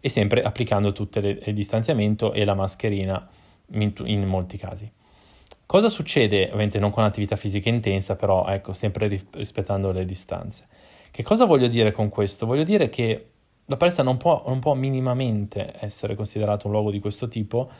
E 0.00 0.08
sempre 0.08 0.42
applicando 0.42 0.92
tutto 0.92 1.18
il 1.18 1.54
distanziamento 1.54 2.32
e 2.32 2.44
la 2.44 2.54
mascherina 2.54 3.28
in, 3.72 3.92
in 4.04 4.24
molti 4.26 4.56
casi. 4.58 4.88
Cosa 5.68 5.90
succede? 5.90 6.44
Ovviamente 6.44 6.78
non 6.78 6.90
con 6.90 7.04
attività 7.04 7.36
fisica 7.36 7.68
intensa, 7.68 8.16
però 8.16 8.46
ecco, 8.46 8.72
sempre 8.72 9.06
rispettando 9.32 9.92
le 9.92 10.06
distanze. 10.06 10.66
Che 11.10 11.22
cosa 11.22 11.44
voglio 11.44 11.68
dire 11.68 11.92
con 11.92 12.08
questo? 12.08 12.46
Voglio 12.46 12.62
dire 12.62 12.88
che 12.88 13.28
la 13.66 13.76
palestra 13.76 14.02
non 14.02 14.16
può, 14.16 14.42
non 14.46 14.60
può 14.60 14.72
minimamente 14.72 15.74
essere 15.78 16.14
considerata 16.14 16.66
un 16.66 16.72
luogo 16.72 16.90
di 16.90 17.00
questo 17.00 17.28
tipo, 17.28 17.70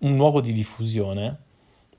un 0.00 0.16
luogo 0.16 0.42
di 0.42 0.52
diffusione, 0.52 1.38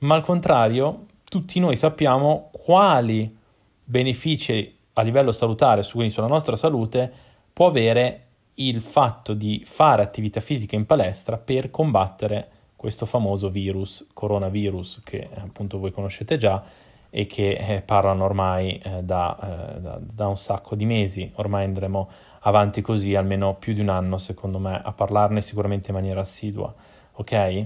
ma 0.01 0.13
al 0.13 0.21
contrario 0.21 1.07
tutti 1.24 1.60
noi 1.60 1.75
sappiamo 1.75 2.51
quali 2.51 3.36
benefici 3.83 4.77
a 4.93 5.01
livello 5.01 5.31
salutare, 5.31 5.83
quindi 5.91 6.13
sulla 6.13 6.27
nostra 6.27 6.55
salute, 6.55 7.12
può 7.51 7.65
avere 7.65 8.27
il 8.53 8.79
fatto 8.79 9.33
di 9.33 9.63
fare 9.65 10.03
attività 10.03 10.39
fisica 10.39 10.75
in 10.75 10.86
palestra 10.86 11.39
per 11.39 11.71
combattere 11.71 12.60
questo 12.82 13.06
famoso 13.06 13.52
virus, 13.52 14.08
coronavirus, 14.12 15.02
che 15.04 15.30
appunto 15.36 15.78
voi 15.78 15.92
conoscete 15.92 16.38
già 16.38 16.64
e 17.12 17.28
che 17.28 17.52
eh, 17.52 17.82
parlano 17.82 18.24
ormai 18.24 18.80
eh, 18.80 19.04
da, 19.04 19.38
eh, 19.76 19.80
da, 19.80 20.00
da, 20.02 20.28
un 20.28 20.36
sacco 20.36 20.74
di 20.74 20.86
mesi. 20.86 21.32
Ormai 21.36 21.66
andremo 21.66 22.10
avanti 22.40 22.82
così 22.82 23.14
almeno 23.14 23.54
più 23.54 23.76
di 23.76 23.82
un 23.82 23.90
anno, 23.90 24.18
secondo 24.18 24.58
me, 24.58 24.82
a 24.84 24.94
parlarne 24.94 25.42
sicuramente 25.42 25.92
in 25.92 25.96
maniera 25.96 26.22
assidua, 26.22 26.74
ok? 27.12 27.66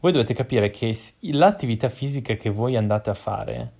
Voi 0.00 0.12
dovete 0.12 0.32
capire 0.32 0.70
che 0.70 0.96
l'attività 1.20 1.90
fisica 1.90 2.32
che 2.32 2.48
voi 2.48 2.74
andate 2.74 3.10
a 3.10 3.14
fare 3.14 3.72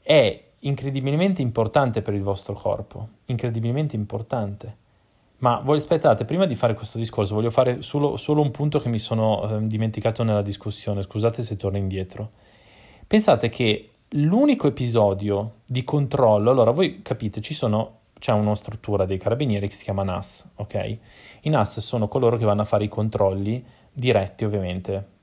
è 0.00 0.42
incredibilmente 0.60 1.42
importante 1.42 2.00
per 2.00 2.14
il 2.14 2.22
vostro 2.22 2.54
corpo, 2.54 3.08
incredibilmente 3.26 3.94
importante. 3.94 4.84
Ma 5.38 5.60
voi 5.60 5.76
aspettate, 5.78 6.24
prima 6.24 6.46
di 6.46 6.54
fare 6.54 6.74
questo 6.74 6.98
discorso, 6.98 7.34
voglio 7.34 7.50
fare 7.50 7.82
solo, 7.82 8.16
solo 8.16 8.40
un 8.40 8.50
punto 8.50 8.78
che 8.78 8.88
mi 8.88 8.98
sono 8.98 9.48
eh, 9.48 9.66
dimenticato 9.66 10.22
nella 10.22 10.42
discussione, 10.42 11.02
scusate 11.02 11.42
se 11.42 11.56
torno 11.56 11.76
indietro. 11.76 12.30
Pensate 13.06 13.48
che 13.50 13.90
l'unico 14.10 14.66
episodio 14.66 15.56
di 15.66 15.84
controllo, 15.84 16.50
allora 16.50 16.70
voi 16.70 17.02
capite, 17.02 17.40
ci 17.40 17.54
sono 17.54 18.00
c'è 18.18 18.32
una 18.32 18.54
struttura 18.54 19.04
dei 19.04 19.18
carabinieri 19.18 19.68
che 19.68 19.74
si 19.74 19.84
chiama 19.84 20.02
NAS, 20.02 20.52
ok? 20.56 20.98
I 21.42 21.50
NAS 21.50 21.80
sono 21.80 22.08
coloro 22.08 22.38
che 22.38 22.46
vanno 22.46 22.62
a 22.62 22.64
fare 22.64 22.84
i 22.84 22.88
controlli 22.88 23.62
diretti, 23.92 24.44
ovviamente. 24.44 25.15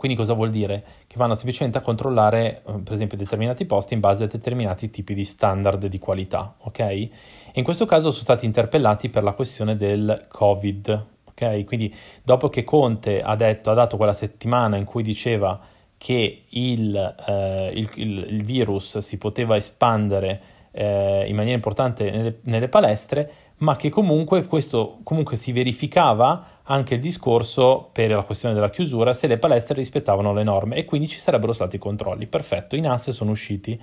Quindi 0.00 0.16
cosa 0.16 0.32
vuol 0.32 0.48
dire? 0.48 0.82
Che 1.06 1.18
vanno 1.18 1.34
semplicemente 1.34 1.76
a 1.76 1.82
controllare, 1.82 2.62
eh, 2.66 2.72
per 2.82 2.94
esempio, 2.94 3.18
determinati 3.18 3.66
posti 3.66 3.92
in 3.92 4.00
base 4.00 4.24
a 4.24 4.28
determinati 4.28 4.88
tipi 4.88 5.12
di 5.12 5.26
standard 5.26 5.84
di 5.84 5.98
qualità, 5.98 6.54
ok? 6.56 6.78
E 6.78 7.10
in 7.52 7.64
questo 7.64 7.84
caso 7.84 8.10
sono 8.10 8.22
stati 8.22 8.46
interpellati 8.46 9.10
per 9.10 9.22
la 9.22 9.32
questione 9.32 9.76
del 9.76 10.24
Covid, 10.26 11.06
ok? 11.26 11.64
Quindi 11.66 11.94
dopo 12.22 12.48
che 12.48 12.64
Conte 12.64 13.20
ha, 13.20 13.36
detto, 13.36 13.70
ha 13.70 13.74
dato 13.74 13.98
quella 13.98 14.14
settimana 14.14 14.78
in 14.78 14.86
cui 14.86 15.02
diceva 15.02 15.60
che 15.98 16.44
il, 16.48 17.14
eh, 17.26 17.70
il, 17.74 17.90
il, 17.96 18.26
il 18.26 18.42
virus 18.42 18.96
si 18.96 19.18
poteva 19.18 19.56
espandere 19.56 20.40
eh, 20.72 21.24
in 21.26 21.34
maniera 21.34 21.56
importante 21.56 22.10
nelle, 22.10 22.38
nelle, 22.42 22.68
palestre, 22.68 23.32
ma 23.58 23.76
che 23.76 23.90
comunque 23.90 24.46
questo 24.46 24.98
comunque 25.02 25.36
si 25.36 25.52
verificava 25.52 26.60
anche 26.62 26.94
il 26.94 27.00
discorso 27.00 27.88
per 27.92 28.10
la 28.10 28.22
questione 28.22 28.54
della 28.54 28.70
chiusura 28.70 29.12
se 29.12 29.26
le 29.26 29.38
palestre 29.38 29.74
rispettavano 29.74 30.32
le 30.32 30.44
norme 30.44 30.76
e 30.76 30.84
quindi 30.84 31.08
ci 31.08 31.18
sarebbero 31.18 31.52
stati 31.52 31.78
controlli. 31.78 32.26
Perfetto, 32.26 32.76
i 32.76 32.80
NAS 32.80 33.10
sono 33.10 33.32
usciti. 33.32 33.80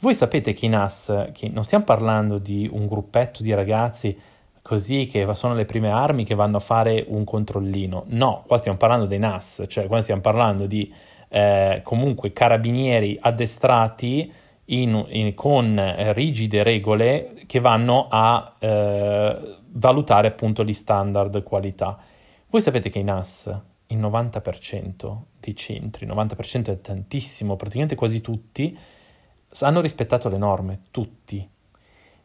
Voi 0.00 0.14
sapete 0.14 0.54
che 0.54 0.66
i 0.66 0.68
NAS, 0.68 1.30
che 1.32 1.48
non 1.48 1.62
stiamo 1.64 1.84
parlando 1.84 2.38
di 2.38 2.68
un 2.72 2.86
gruppetto 2.86 3.42
di 3.42 3.52
ragazzi 3.52 4.18
così 4.62 5.06
che 5.06 5.26
sono 5.34 5.54
le 5.54 5.64
prime 5.64 5.90
armi 5.90 6.24
che 6.24 6.34
vanno 6.34 6.58
a 6.58 6.60
fare 6.60 7.04
un 7.08 7.24
controllino. 7.24 8.04
No, 8.08 8.44
qua 8.46 8.56
stiamo 8.58 8.78
parlando 8.78 9.06
dei 9.06 9.18
NAS, 9.18 9.64
cioè 9.68 9.86
qua 9.86 10.00
stiamo 10.00 10.20
parlando 10.20 10.66
di 10.66 10.92
eh, 11.28 11.80
comunque 11.84 12.32
carabinieri 12.32 13.18
addestrati 13.20 14.32
in, 14.70 15.06
in, 15.08 15.34
con 15.34 15.94
rigide 16.12 16.62
regole 16.62 17.42
che 17.46 17.60
vanno 17.60 18.08
a 18.10 18.54
eh, 18.58 19.56
valutare 19.72 20.28
appunto 20.28 20.64
gli 20.64 20.74
standard 20.74 21.42
qualità. 21.42 21.98
Voi 22.48 22.60
sapete 22.60 22.90
che 22.90 22.98
in 22.98 23.10
AS 23.10 23.60
il 23.86 23.98
90% 23.98 25.16
dei 25.40 25.56
centri, 25.56 26.06
il 26.06 26.12
90% 26.12 26.66
è 26.66 26.80
tantissimo, 26.80 27.56
praticamente 27.56 27.96
quasi 27.96 28.20
tutti, 28.20 28.76
hanno 29.60 29.80
rispettato 29.80 30.28
le 30.28 30.38
norme, 30.38 30.80
tutti. 30.90 31.48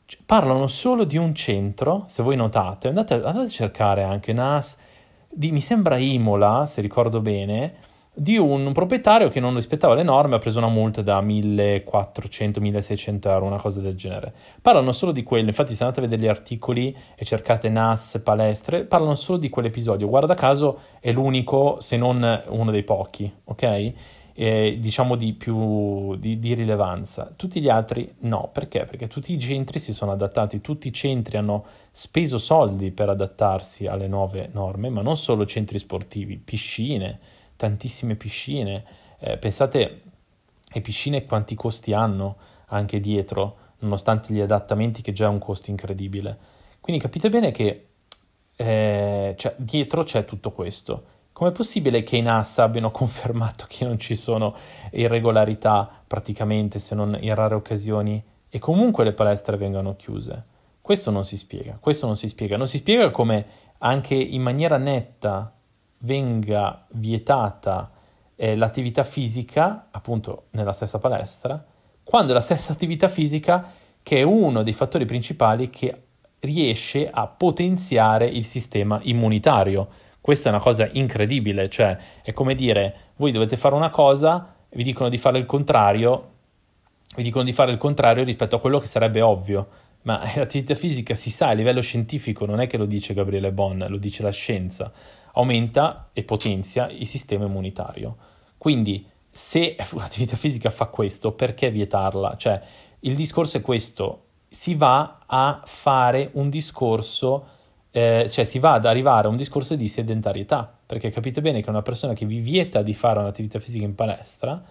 Cioè, 0.06 0.22
parlano 0.24 0.68
solo 0.68 1.04
di 1.04 1.18
un 1.18 1.34
centro, 1.34 2.04
se 2.08 2.22
voi 2.22 2.36
notate, 2.36 2.90
andate, 2.90 3.16
andate 3.16 3.40
a 3.40 3.50
cercare 3.50 4.04
anche 4.04 4.34
NAS, 4.34 4.78
di, 5.28 5.52
mi 5.52 5.62
sembra 5.62 5.98
Imola, 5.98 6.68
se 6.68 6.82
ricordo 6.82 7.22
bene, 7.22 7.74
di 8.18 8.38
un 8.38 8.72
proprietario 8.72 9.28
che 9.30 9.42
non 9.42 9.56
rispettava 9.56 9.94
le 9.94 10.04
norme 10.04 10.36
ha 10.36 10.40
preso 10.40 10.60
una 10.60 10.70
multa 10.70 11.02
da 11.02 11.22
1400-1600 11.22 13.28
euro, 13.28 13.46
una 13.46 13.60
cosa 13.60 13.82
del 13.82 13.96
genere. 13.96 14.34
Parlano 14.62 14.94
solo 14.94 15.12
di 15.12 15.22
quello, 15.22 15.50
infatti 15.50 15.76
se 15.76 15.84
andate 15.84 16.00
a 16.00 16.04
vedere 16.08 16.22
gli 16.22 16.28
articoli 16.28 16.96
e 17.16 17.26
cercate 17.26 17.68
NAS, 17.68 18.22
palestre, 18.24 18.86
parlano 18.86 19.16
solo 19.16 19.38
di 19.38 19.50
quell'episodio. 19.50 20.08
Guarda 20.08 20.34
caso 20.34 20.80
è 21.02 21.12
l'unico, 21.12 21.82
se 21.82 21.98
non 21.98 22.44
uno 22.48 22.72
dei 22.72 22.84
pochi, 22.84 23.30
ok? 23.44 23.94
Eh, 24.38 24.78
diciamo 24.80 25.16
di 25.16 25.34
più 25.34 26.16
di, 26.16 26.40
di, 26.40 26.54
rilevanza. 26.54 27.34
Tutti 27.36 27.62
gli 27.62 27.70
altri 27.70 28.16
no, 28.20 28.50
perché? 28.52 28.86
Perché 28.86 29.08
tutti 29.08 29.34
i 29.34 29.40
centri 29.40 29.80
si 29.80 29.94
sono 29.94 30.12
adattati, 30.12 30.62
tutti 30.62 30.88
i 30.88 30.94
centri 30.94 31.38
hanno 31.38 31.66
speso 31.92 32.38
soldi 32.38 32.92
per 32.92 33.10
adattarsi 33.10 33.88
alle 33.88 34.08
nuove 34.08 34.50
norme, 34.52 34.90
ma 34.90 35.02
non 35.02 35.16
solo 35.16 35.46
centri 35.46 35.80
sportivi, 35.80 36.38
piscine, 36.38 37.20
tantissime 37.56 38.16
piscine. 38.16 38.84
Eh, 39.20 39.38
pensate 39.38 40.02
ai 40.72 40.82
piscine 40.82 41.26
quanti 41.26 41.56
costi 41.56 41.94
hanno 41.94 42.36
anche 42.68 43.00
dietro, 43.00 43.58
nonostante 43.80 44.34
gli 44.34 44.42
adattamenti 44.42 45.02
che 45.02 45.12
già 45.14 45.26
è 45.26 45.30
un 45.30 45.40
costo 45.40 45.70
incredibile. 45.70 46.38
Quindi 46.82 47.02
capite 47.02 47.30
bene 47.30 47.52
che 47.52 47.88
eh, 48.56 49.34
cioè, 49.38 49.56
dietro 49.58 50.04
c'è 50.04 50.26
tutto 50.26 50.52
questo. 50.52 51.14
Com'è 51.32 51.52
possibile 51.52 52.04
che 52.04 52.16
i 52.18 52.22
NAS 52.22 52.60
abbiano 52.60 52.92
confermato 52.92 53.66
che 53.68 53.86
non 53.86 54.00
ci 54.00 54.16
sono 54.16 54.56
irregolarità 54.92 55.90
praticamente, 56.06 56.80
se 56.80 56.96
non 56.96 57.18
in 57.20 57.36
rare 57.36 57.56
occasioni, 57.56 58.24
e 58.50 58.60
comunque 58.60 59.04
le 59.04 59.14
palestre 59.14 59.58
vengano 59.58 59.96
chiuse? 59.96 60.44
Questo 60.80 61.12
non 61.12 61.26
si 61.26 61.36
spiega, 61.36 61.78
questo 61.80 62.06
non 62.06 62.16
si 62.16 62.28
spiega. 62.28 62.58
Non 62.58 62.68
si 62.68 62.78
spiega 62.78 63.10
come 63.10 63.46
anche 63.80 64.16
in 64.16 64.42
maniera 64.42 64.78
netta 64.78 65.55
venga 66.06 66.86
vietata 66.92 67.92
eh, 68.36 68.56
l'attività 68.56 69.04
fisica, 69.04 69.88
appunto 69.92 70.46
nella 70.52 70.72
stessa 70.72 71.00
palestra, 71.00 71.64
quando 72.04 72.32
è 72.32 72.34
la 72.34 72.42
stessa 72.42 72.72
attività 72.72 73.10
fisica 73.10 73.72
che 74.02 74.18
è 74.18 74.22
uno 74.22 74.62
dei 74.62 74.74
fattori 74.74 75.06
principali 75.06 75.70
che 75.70 76.04
riesce 76.42 77.10
a 77.10 77.26
potenziare 77.26 78.28
il 78.28 78.46
sistema 78.46 79.00
immunitario. 79.02 79.88
Questa 80.22 80.50
è 80.50 80.52
una 80.52 80.62
cosa 80.62 80.88
incredibile, 80.92 81.70
cioè 81.70 81.98
è 82.22 82.32
come 82.34 82.54
dire, 82.54 82.96
voi 83.16 83.32
dovete 83.32 83.58
fare 83.58 83.74
una 83.74 83.90
cosa, 83.90 84.54
vi 84.70 84.84
dicono 84.84 85.10
di 85.10 85.18
fare 85.18 85.40
il 85.40 85.48
contrario, 85.48 86.30
vi 87.16 87.24
dicono 87.24 87.44
di 87.44 87.52
fare 87.52 87.72
il 87.72 87.78
contrario 87.80 88.24
rispetto 88.24 88.56
a 88.56 88.60
quello 88.60 88.78
che 88.78 88.88
sarebbe 88.88 89.22
ovvio, 89.22 89.68
ma 90.04 90.22
l'attività 90.36 90.76
fisica 90.76 91.16
si 91.16 91.32
sa 91.32 91.48
a 91.48 91.54
livello 91.54 91.82
scientifico, 91.82 92.46
non 92.46 92.60
è 92.60 92.68
che 92.68 92.78
lo 92.78 92.86
dice 92.86 93.16
Gabriele 93.16 93.52
Bon, 93.52 93.84
lo 93.88 93.98
dice 93.98 94.22
la 94.22 94.32
scienza 94.32 94.92
aumenta 95.36 96.10
e 96.12 96.24
potenzia 96.24 96.90
il 96.90 97.08
sistema 97.08 97.46
immunitario. 97.46 98.18
Quindi 98.58 99.08
se 99.30 99.76
l'attività 99.94 100.36
fisica 100.36 100.70
fa 100.70 100.88
questo, 100.88 101.32
perché 101.32 101.70
vietarla? 101.70 102.36
Cioè, 102.36 102.62
il 103.02 103.16
discorso 103.16 103.58
è 103.58 103.62
questo, 103.62 104.24
si 104.50 104.76
va 104.76 105.20
a 105.26 105.62
fare 105.66 106.30
un 106.34 106.50
discorso 106.50 107.54
eh, 107.96 108.28
cioè 108.28 108.44
si 108.44 108.60
va 108.60 108.74
ad 108.74 108.86
arrivare 108.86 109.28
a 109.28 109.30
un 109.30 109.38
discorso 109.38 109.78
di 109.78 109.88
sedentarietà, 109.88 110.70
perché 110.86 111.12
capite 111.12 111.40
bene 111.40 111.62
che 111.62 111.70
una 111.70 111.82
persona 111.82 112.12
che 112.12 112.26
vi 112.26 112.40
vieta 112.40 112.82
di 112.82 112.94
fare 112.94 113.20
un'attività 113.20 113.58
fisica 113.60 113.86
in 113.86 113.96
palestra 113.96 114.62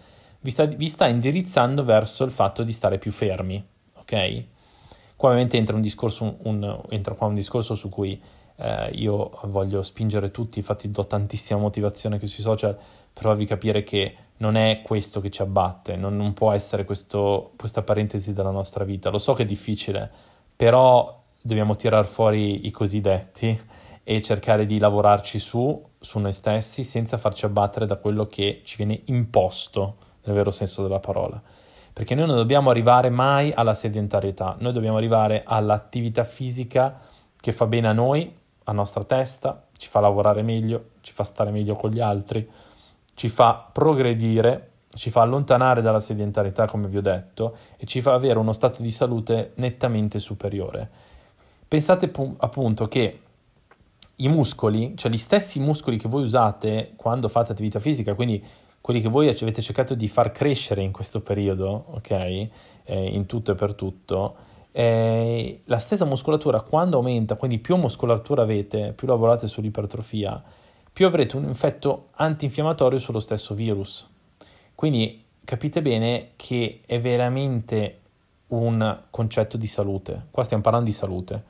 vi 0.40 0.50
sta, 0.50 0.66
vi 0.66 0.88
sta 0.90 1.08
indirizzando 1.08 1.84
verso 1.84 2.24
il 2.24 2.30
fatto 2.30 2.62
di 2.62 2.72
stare 2.72 2.98
più 2.98 3.12
fermi, 3.12 3.64
ok? 3.94 4.44
Qua 5.16 5.30
ovviamente 5.30 5.56
entra 5.56 5.74
un 5.74 5.80
discorso, 5.80 6.36
un, 6.42 6.82
entra 6.90 7.14
qua 7.14 7.28
un 7.28 7.34
discorso 7.34 7.74
su 7.76 7.88
cui 7.88 8.20
eh, 8.56 8.90
io 8.92 9.30
voglio 9.44 9.82
spingere 9.82 10.30
tutti, 10.30 10.58
infatti 10.58 10.90
do 10.90 11.06
tantissima 11.06 11.58
motivazione 11.58 12.18
qui 12.18 12.28
sui 12.28 12.42
social 12.42 12.74
per 13.12 13.22
farvi 13.22 13.46
capire 13.46 13.82
che 13.82 14.16
non 14.38 14.56
è 14.56 14.82
questo 14.82 15.20
che 15.20 15.30
ci 15.30 15.42
abbatte, 15.42 15.96
non, 15.96 16.16
non 16.16 16.32
può 16.34 16.52
essere 16.52 16.84
questo, 16.84 17.52
questa 17.56 17.82
parentesi 17.82 18.32
della 18.32 18.50
nostra 18.50 18.84
vita. 18.84 19.10
Lo 19.10 19.18
so 19.18 19.32
che 19.32 19.42
è 19.42 19.46
difficile, 19.46 20.10
però 20.54 21.22
dobbiamo 21.40 21.76
tirar 21.76 22.06
fuori 22.06 22.66
i 22.66 22.70
cosiddetti 22.70 23.60
e 24.02 24.20
cercare 24.22 24.66
di 24.66 24.78
lavorarci 24.78 25.38
su, 25.38 25.82
su 25.98 26.18
noi 26.18 26.32
stessi 26.32 26.84
senza 26.84 27.16
farci 27.16 27.44
abbattere 27.44 27.86
da 27.86 27.96
quello 27.96 28.26
che 28.26 28.62
ci 28.64 28.76
viene 28.76 29.00
imposto 29.06 29.96
nel 30.24 30.34
vero 30.34 30.50
senso 30.50 30.82
della 30.82 31.00
parola. 31.00 31.40
Perché 31.92 32.14
noi 32.14 32.26
non 32.26 32.36
dobbiamo 32.36 32.70
arrivare 32.70 33.08
mai 33.08 33.52
alla 33.52 33.74
sedentarietà, 33.74 34.56
noi 34.58 34.72
dobbiamo 34.72 34.96
arrivare 34.96 35.42
all'attività 35.46 36.24
fisica 36.24 37.00
che 37.40 37.52
fa 37.52 37.66
bene 37.66 37.88
a 37.88 37.92
noi, 37.92 38.42
a 38.64 38.72
nostra 38.72 39.04
testa, 39.04 39.66
ci 39.76 39.88
fa 39.88 40.00
lavorare 40.00 40.42
meglio, 40.42 40.90
ci 41.00 41.12
fa 41.12 41.24
stare 41.24 41.50
meglio 41.50 41.76
con 41.76 41.90
gli 41.90 42.00
altri, 42.00 42.48
ci 43.14 43.28
fa 43.28 43.68
progredire, 43.72 44.70
ci 44.94 45.10
fa 45.10 45.22
allontanare 45.22 45.82
dalla 45.82 46.00
sedentarietà, 46.00 46.66
come 46.66 46.88
vi 46.88 46.96
ho 46.96 47.02
detto, 47.02 47.56
e 47.76 47.86
ci 47.86 48.00
fa 48.00 48.14
avere 48.14 48.38
uno 48.38 48.52
stato 48.52 48.82
di 48.82 48.90
salute 48.90 49.52
nettamente 49.56 50.18
superiore. 50.18 50.88
Pensate 51.66 52.10
appunto 52.38 52.86
che 52.86 53.20
i 54.16 54.28
muscoli, 54.28 54.96
cioè 54.96 55.10
gli 55.10 55.18
stessi 55.18 55.58
muscoli 55.58 55.98
che 55.98 56.08
voi 56.08 56.22
usate 56.22 56.92
quando 56.96 57.28
fate 57.28 57.52
attività 57.52 57.80
fisica, 57.80 58.14
quindi 58.14 58.42
quelli 58.80 59.00
che 59.00 59.08
voi 59.08 59.28
avete 59.28 59.62
cercato 59.62 59.94
di 59.94 60.08
far 60.08 60.30
crescere 60.30 60.82
in 60.82 60.92
questo 60.92 61.20
periodo, 61.20 61.86
ok, 61.92 62.10
eh, 62.10 62.50
in 62.84 63.26
tutto 63.26 63.52
e 63.52 63.54
per 63.54 63.74
tutto, 63.74 64.36
eh, 64.76 65.60
la 65.66 65.78
stessa 65.78 66.04
muscolatura 66.04 66.60
quando 66.62 66.96
aumenta, 66.96 67.36
quindi 67.36 67.58
più 67.58 67.76
muscolatura 67.76 68.42
avete, 68.42 68.92
più 68.92 69.06
lavorate 69.06 69.46
sull'ipertrofia, 69.46 70.42
più 70.92 71.06
avrete 71.06 71.36
un 71.36 71.48
effetto 71.48 72.08
antinfiammatorio 72.14 72.98
sullo 72.98 73.20
stesso 73.20 73.54
virus. 73.54 74.04
Quindi 74.74 75.26
capite 75.44 75.80
bene 75.80 76.30
che 76.34 76.80
è 76.86 77.00
veramente 77.00 78.00
un 78.48 79.02
concetto 79.10 79.56
di 79.56 79.68
salute. 79.68 80.26
Qua 80.32 80.42
stiamo 80.42 80.64
parlando 80.64 80.86
di 80.86 80.94
salute. 80.94 81.44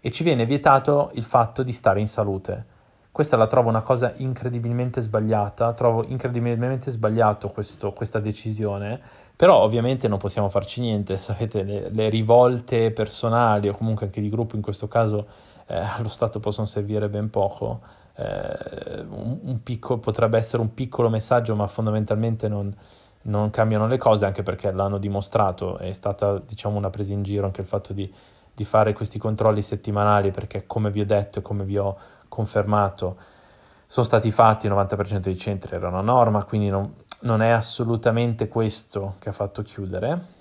E 0.00 0.10
ci 0.10 0.22
viene 0.22 0.44
vietato 0.44 1.10
il 1.14 1.24
fatto 1.24 1.62
di 1.62 1.72
stare 1.72 2.00
in 2.00 2.06
salute. 2.06 2.76
Questa 3.10 3.38
la 3.38 3.46
trovo 3.46 3.70
una 3.70 3.80
cosa 3.80 4.12
incredibilmente 4.18 5.00
sbagliata, 5.00 5.72
trovo 5.72 6.04
incredibilmente 6.04 6.90
sbagliato 6.90 7.48
questo, 7.48 7.92
questa 7.92 8.20
decisione, 8.20 9.00
però 9.38 9.62
ovviamente 9.62 10.08
non 10.08 10.18
possiamo 10.18 10.48
farci 10.48 10.80
niente, 10.80 11.16
sapete, 11.22 11.62
le, 11.62 11.90
le, 11.90 12.08
rivolte 12.08 12.90
personali 12.90 13.68
o 13.68 13.72
comunque 13.72 14.06
anche 14.06 14.20
di 14.20 14.28
gruppo 14.28 14.56
in 14.56 14.62
questo 14.62 14.88
caso 14.88 15.28
eh, 15.68 15.76
allo 15.76 16.08
Stato 16.08 16.40
possono 16.40 16.66
servire 16.66 17.08
ben 17.08 17.30
poco. 17.30 17.80
Eh, 18.16 19.00
un, 19.08 19.38
un 19.40 19.62
piccolo, 19.62 20.00
potrebbe 20.00 20.38
essere 20.38 20.60
un 20.60 20.74
piccolo 20.74 21.08
messaggio, 21.08 21.54
ma 21.54 21.68
fondamentalmente 21.68 22.48
non, 22.48 22.74
non 23.22 23.50
cambiano 23.50 23.86
le 23.86 23.96
cose, 23.96 24.26
anche 24.26 24.42
perché 24.42 24.72
l'hanno 24.72 24.98
dimostrato, 24.98 25.78
è 25.78 25.92
stata 25.92 26.38
diciamo 26.44 26.76
una 26.76 26.90
presa 26.90 27.12
in 27.12 27.22
giro 27.22 27.46
anche 27.46 27.60
il 27.60 27.68
fatto 27.68 27.92
di, 27.92 28.12
di 28.52 28.64
fare 28.64 28.92
questi 28.92 29.20
controlli 29.20 29.62
settimanali, 29.62 30.32
perché 30.32 30.66
come 30.66 30.90
vi 30.90 31.02
ho 31.02 31.06
detto 31.06 31.38
e 31.38 31.42
come 31.42 31.62
vi 31.62 31.78
ho 31.78 31.96
confermato, 32.26 33.16
sono 33.86 34.04
stati 34.04 34.32
fatti, 34.32 34.66
il 34.66 34.72
90% 34.72 35.18
dei 35.18 35.38
centri 35.38 35.76
era 35.76 35.86
una 35.86 36.00
norma, 36.00 36.42
quindi 36.42 36.70
non, 36.70 36.92
non 37.20 37.42
è 37.42 37.50
assolutamente 37.50 38.48
questo 38.48 39.16
che 39.18 39.28
ha 39.28 39.32
fatto 39.32 39.62
chiudere. 39.62 40.36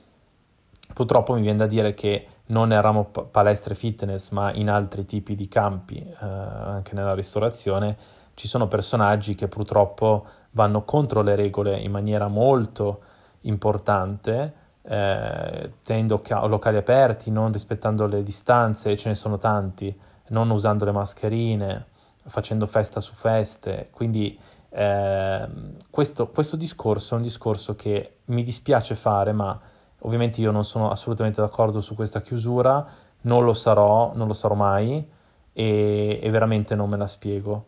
Purtroppo 0.94 1.34
mi 1.34 1.42
viene 1.42 1.58
da 1.58 1.68
dire 1.68 1.94
che 1.94 2.28
non 2.48 2.72
eravamo 2.72 3.06
palestre 3.06 3.76
fitness, 3.76 4.30
ma 4.30 4.54
in 4.54 4.70
altri 4.70 5.06
tipi 5.06 5.36
di 5.36 5.48
campi, 5.48 5.98
eh, 5.98 6.16
anche 6.20 6.94
nella 6.94 7.14
ristorazione, 7.14 7.98
ci 8.36 8.48
sono 8.48 8.68
personaggi 8.68 9.36
che 9.36 9.48
purtroppo 9.48 10.26
vanno 10.52 10.84
contro 10.84 11.22
le 11.22 11.36
regole 11.36 11.78
in 11.78 11.92
maniera 11.92 12.28
molto 12.28 13.02
importante, 13.42 14.54
eh, 14.84 15.72
tenendo 15.84 16.22
locali 16.46 16.78
aperti, 16.78 17.32
non 17.32 17.52
rispettando 17.52 18.06
le 18.08 18.24
distanze, 18.24 18.96
ce 18.96 19.10
ne 19.10 19.16
sono 19.16 19.38
tanti, 19.38 19.96
non 20.30 20.50
usando 20.50 20.86
le 20.86 20.92
mascherine, 20.92 21.86
facendo 22.28 22.66
festa 22.66 23.00
su 23.00 23.14
feste. 23.14 23.90
Quindi 23.92 24.40
eh, 24.78 25.48
questo, 25.90 26.28
questo 26.28 26.56
discorso 26.56 27.16
è 27.16 27.18
un 27.18 27.24
discorso 27.24 27.76
che 27.76 28.18
mi 28.26 28.44
dispiace 28.44 28.94
fare, 28.94 29.32
ma 29.32 29.60
ovviamente 30.02 30.40
io 30.40 30.52
non 30.52 30.64
sono 30.64 30.92
assolutamente 30.92 31.42
d'accordo 31.42 31.82
su 31.82 31.96
questa 31.96 32.22
chiusura, 32.22 32.86
non 33.22 33.44
lo 33.44 33.56
sarò, 33.56 34.12
non 34.14 34.28
lo 34.28 34.34
sarò 34.34 34.54
mai 34.54 35.04
e, 35.52 36.20
e 36.22 36.30
veramente 36.30 36.76
non 36.76 36.90
me 36.90 36.98
la 36.98 37.08
spiego. 37.08 37.66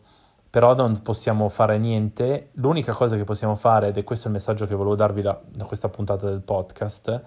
Però 0.50 0.74
non 0.74 1.02
possiamo 1.02 1.48
fare 1.48 1.78
niente, 1.78 2.50
l'unica 2.54 2.92
cosa 2.92 3.16
che 3.16 3.24
possiamo 3.24 3.56
fare, 3.56 3.88
ed 3.88 3.96
è 3.96 4.04
questo 4.04 4.28
il 4.28 4.34
messaggio 4.34 4.66
che 4.66 4.76
volevo 4.76 4.94
darvi 4.94 5.22
da, 5.22 5.40
da 5.44 5.64
questa 5.64 5.88
puntata 5.88 6.28
del 6.28 6.42
podcast, 6.42 7.22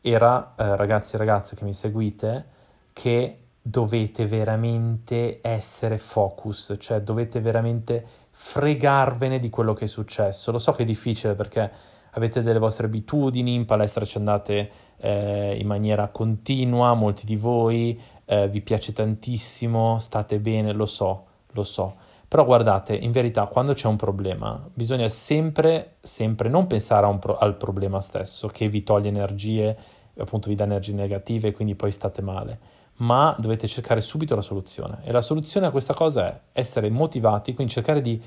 era, 0.00 0.54
eh, 0.56 0.74
ragazzi 0.74 1.14
e 1.14 1.18
ragazze 1.18 1.54
che 1.54 1.64
mi 1.64 1.74
seguite, 1.74 2.46
che 2.92 3.38
dovete 3.62 4.26
veramente 4.26 5.38
essere 5.42 5.98
focus, 5.98 6.74
cioè 6.78 7.00
dovete 7.02 7.40
veramente 7.40 8.06
fregarvene 8.40 9.40
di 9.40 9.50
quello 9.50 9.74
che 9.74 9.86
è 9.86 9.88
successo. 9.88 10.52
Lo 10.52 10.60
so 10.60 10.72
che 10.72 10.84
è 10.84 10.86
difficile 10.86 11.34
perché 11.34 11.70
avete 12.12 12.40
delle 12.40 12.60
vostre 12.60 12.86
abitudini, 12.86 13.54
in 13.54 13.66
palestra 13.66 14.04
ci 14.04 14.16
andate 14.16 14.70
eh, 14.96 15.56
in 15.58 15.66
maniera 15.66 16.08
continua, 16.08 16.94
molti 16.94 17.26
di 17.26 17.36
voi, 17.36 18.00
eh, 18.24 18.48
vi 18.48 18.60
piace 18.60 18.92
tantissimo, 18.92 19.98
state 19.98 20.38
bene, 20.38 20.72
lo 20.72 20.86
so, 20.86 21.24
lo 21.52 21.64
so. 21.64 21.96
Però 22.28 22.44
guardate, 22.44 22.94
in 22.94 23.10
verità, 23.10 23.46
quando 23.46 23.72
c'è 23.72 23.88
un 23.88 23.96
problema, 23.96 24.66
bisogna 24.72 25.08
sempre, 25.08 25.96
sempre 26.00 26.48
non 26.48 26.66
pensare 26.66 27.12
pro- 27.18 27.38
al 27.38 27.56
problema 27.56 28.00
stesso, 28.00 28.48
che 28.48 28.68
vi 28.68 28.82
toglie 28.84 29.08
energie, 29.08 29.76
appunto 30.16 30.48
vi 30.48 30.54
dà 30.54 30.64
energie 30.64 30.92
negative 30.92 31.48
e 31.48 31.52
quindi 31.52 31.74
poi 31.74 31.90
state 31.90 32.22
male 32.22 32.58
ma 32.98 33.34
dovete 33.38 33.68
cercare 33.68 34.00
subito 34.00 34.34
la 34.34 34.42
soluzione. 34.42 35.00
E 35.04 35.12
la 35.12 35.20
soluzione 35.20 35.66
a 35.66 35.70
questa 35.70 35.94
cosa 35.94 36.26
è 36.26 36.40
essere 36.52 36.90
motivati, 36.90 37.54
quindi 37.54 37.72
cercare 37.72 38.00
di 38.00 38.20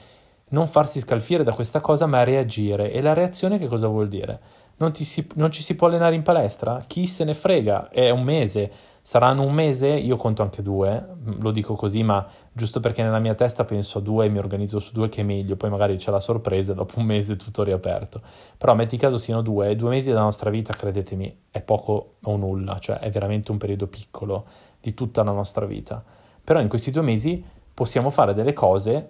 non 0.50 0.68
farsi 0.68 1.00
scalfire 1.00 1.44
da 1.44 1.54
questa 1.54 1.80
cosa, 1.82 2.06
ma 2.06 2.24
reagire. 2.24 2.92
E 2.92 3.02
la 3.02 3.14
reazione 3.14 3.58
che 3.58 3.68
cosa 3.68 3.88
vuol 3.88 4.08
dire? 4.08 4.40
Non, 4.78 4.94
si, 4.94 5.28
non 5.36 5.52
ci 5.52 5.64
si 5.64 5.76
può 5.76 5.88
allenare 5.88 6.16
in 6.16 6.24
palestra? 6.24 6.84
Chi 6.88 7.08
se 7.08 7.24
ne 7.24 7.34
frega? 7.34 7.90
È 7.90 8.10
un 8.10 8.24
mese 8.24 8.72
Saranno 9.04 9.42
un 9.42 9.52
mese, 9.52 9.88
io 9.88 10.16
conto 10.16 10.44
anche 10.44 10.62
due, 10.62 11.04
lo 11.40 11.50
dico 11.50 11.74
così, 11.74 12.04
ma 12.04 12.28
giusto 12.52 12.80
perché 12.80 13.02
nella 13.02 13.18
mia 13.18 13.34
testa 13.34 13.66
penso 13.66 13.98
a 13.98 14.02
due 14.02 14.26
e 14.26 14.30
mi 14.30 14.38
organizzo 14.38 14.80
su 14.80 14.94
due 14.94 15.10
che 15.10 15.22
è 15.22 15.24
meglio, 15.24 15.56
poi 15.56 15.72
magari 15.72 15.98
c'è 15.98 16.12
la 16.12 16.20
sorpresa 16.20 16.74
dopo 16.74 17.00
un 17.00 17.06
mese 17.06 17.36
tutto 17.36 17.64
riaperto. 17.64 18.22
Però 18.58 18.76
metti 18.76 18.98
caso 18.98 19.18
siano 19.18 19.42
due, 19.42 19.76
due 19.76 19.90
mesi 19.90 20.10
della 20.10 20.22
nostra 20.22 20.52
vita, 20.52 20.74
credetemi, 20.74 21.36
è 21.50 21.62
poco 21.62 22.18
o 22.22 22.36
nulla, 22.38 22.78
cioè 22.78 23.00
è 23.00 23.10
veramente 23.10 23.52
un 23.52 23.58
periodo 23.58 23.88
piccolo 23.88 24.46
di 24.80 24.94
tutta 24.94 25.24
la 25.24 25.32
nostra 25.32 25.66
vita. 25.66 26.04
Però 26.44 26.60
in 26.60 26.68
questi 26.68 26.92
due 26.92 27.02
mesi 27.02 27.44
possiamo 27.74 28.12
fare 28.12 28.36
delle 28.36 28.54
cose 28.54 29.10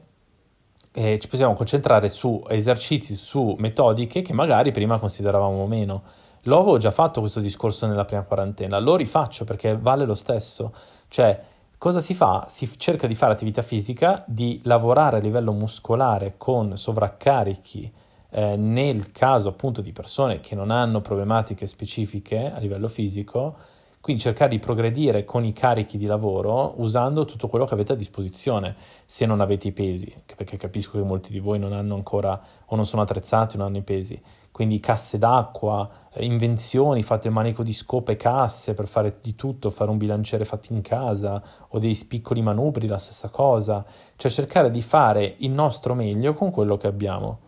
e 0.93 1.19
ci 1.19 1.27
possiamo 1.27 1.53
concentrare 1.53 2.07
su 2.07 2.45
esercizi, 2.47 3.15
su 3.15 3.55
metodiche 3.59 4.21
che 4.21 4.33
magari 4.33 4.71
prima 4.71 4.99
consideravamo 4.99 5.67
meno. 5.67 6.03
Lo 6.45 6.57
avevo 6.57 6.79
già 6.79 6.89
fatto 6.89 7.19
questo 7.19 7.39
discorso 7.39 7.85
nella 7.85 8.05
prima 8.05 8.23
quarantena, 8.23 8.79
lo 8.79 8.95
rifaccio 8.95 9.45
perché 9.45 9.77
vale 9.77 10.05
lo 10.05 10.15
stesso. 10.15 10.73
Cioè, 11.07 11.39
cosa 11.77 12.01
si 12.01 12.15
fa? 12.15 12.45
Si 12.47 12.67
cerca 12.79 13.05
di 13.05 13.13
fare 13.13 13.33
attività 13.33 13.61
fisica, 13.61 14.23
di 14.25 14.59
lavorare 14.63 15.17
a 15.17 15.19
livello 15.19 15.51
muscolare 15.51 16.33
con 16.37 16.77
sovraccarichi 16.77 17.93
eh, 18.31 18.55
nel 18.55 19.11
caso 19.11 19.49
appunto 19.49 19.81
di 19.81 19.91
persone 19.91 20.39
che 20.39 20.55
non 20.55 20.71
hanno 20.71 21.01
problematiche 21.01 21.67
specifiche 21.67 22.51
a 22.51 22.57
livello 22.57 22.87
fisico, 22.87 23.57
quindi 24.01 24.23
cercare 24.23 24.49
di 24.49 24.57
progredire 24.57 25.23
con 25.25 25.45
i 25.45 25.53
carichi 25.53 25.99
di 25.99 26.07
lavoro 26.07 26.73
usando 26.77 27.23
tutto 27.25 27.49
quello 27.49 27.65
che 27.65 27.75
avete 27.75 27.93
a 27.93 27.95
disposizione, 27.95 28.75
se 29.05 29.27
non 29.27 29.41
avete 29.41 29.67
i 29.67 29.73
pesi, 29.73 30.11
perché 30.35 30.57
capisco 30.57 30.97
che 30.97 31.03
molti 31.03 31.31
di 31.31 31.39
voi 31.39 31.59
non 31.59 31.71
hanno 31.71 31.93
ancora 31.93 32.41
o 32.65 32.75
non 32.75 32.87
sono 32.87 33.03
attrezzati 33.03 33.57
non 33.57 33.67
hanno 33.67 33.77
i 33.77 33.83
pesi 33.83 34.19
quindi 34.51 34.79
casse 34.79 35.17
d'acqua, 35.17 35.89
eh, 36.13 36.25
invenzioni, 36.25 37.03
fate 37.03 37.27
il 37.27 37.33
manico 37.33 37.63
di 37.63 37.73
scope 37.73 38.17
casse 38.17 38.73
per 38.73 38.87
fare 38.87 39.17
di 39.21 39.35
tutto, 39.35 39.69
fare 39.69 39.89
un 39.89 39.97
bilanciere 39.97 40.45
fatto 40.45 40.73
in 40.73 40.81
casa 40.81 41.41
o 41.69 41.79
dei 41.79 41.95
piccoli 42.07 42.41
manubri, 42.41 42.87
la 42.87 42.97
stessa 42.97 43.29
cosa, 43.29 43.85
cioè 44.17 44.29
cercare 44.29 44.69
di 44.69 44.81
fare 44.81 45.35
il 45.39 45.51
nostro 45.51 45.93
meglio 45.93 46.33
con 46.33 46.51
quello 46.51 46.77
che 46.77 46.87
abbiamo. 46.87 47.39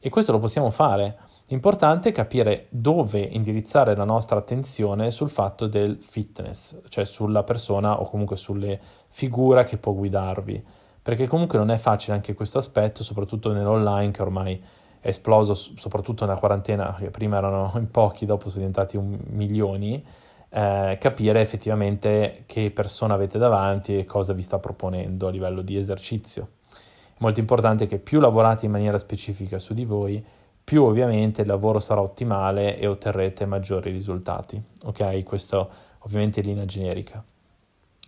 E 0.00 0.08
questo 0.08 0.32
lo 0.32 0.38
possiamo 0.38 0.70
fare. 0.70 1.18
Importante 1.50 2.12
capire 2.12 2.66
dove 2.70 3.20
indirizzare 3.20 3.96
la 3.96 4.04
nostra 4.04 4.38
attenzione 4.38 5.10
sul 5.10 5.30
fatto 5.30 5.66
del 5.66 5.96
fitness, 5.96 6.76
cioè 6.88 7.04
sulla 7.04 7.42
persona 7.42 8.00
o 8.00 8.08
comunque 8.08 8.36
sulle 8.36 8.78
figure 9.08 9.64
che 9.64 9.78
può 9.78 9.92
guidarvi, 9.92 10.62
perché 11.02 11.26
comunque 11.26 11.58
non 11.58 11.70
è 11.70 11.78
facile 11.78 12.14
anche 12.14 12.34
questo 12.34 12.58
aspetto, 12.58 13.02
soprattutto 13.02 13.52
nell'online 13.52 14.10
che 14.10 14.22
ormai 14.22 14.62
esploso, 15.00 15.54
soprattutto 15.54 16.24
nella 16.24 16.38
quarantena, 16.38 16.94
che 16.98 17.10
prima 17.10 17.38
erano 17.38 17.72
in 17.78 17.90
pochi, 17.90 18.26
dopo 18.26 18.48
sono 18.48 18.66
diventati 18.66 18.98
milioni, 18.98 20.04
eh, 20.50 20.96
capire 21.00 21.40
effettivamente 21.40 22.44
che 22.46 22.70
persona 22.70 23.14
avete 23.14 23.38
davanti 23.38 23.98
e 23.98 24.04
cosa 24.04 24.32
vi 24.32 24.42
sta 24.42 24.58
proponendo 24.58 25.28
a 25.28 25.30
livello 25.30 25.62
di 25.62 25.76
esercizio. 25.76 26.48
È 26.70 27.18
molto 27.18 27.40
importante 27.40 27.86
che 27.86 27.98
più 27.98 28.20
lavorate 28.20 28.66
in 28.66 28.72
maniera 28.72 28.98
specifica 28.98 29.58
su 29.58 29.74
di 29.74 29.84
voi, 29.84 30.24
più 30.62 30.84
ovviamente 30.84 31.40
il 31.42 31.46
lavoro 31.46 31.78
sarà 31.78 32.00
ottimale 32.00 32.78
e 32.78 32.86
otterrete 32.86 33.46
maggiori 33.46 33.90
risultati. 33.90 34.62
Ok? 34.84 35.22
Questo 35.22 35.70
ovviamente 36.00 36.40
in 36.40 36.46
linea 36.46 36.64
generica. 36.66 37.24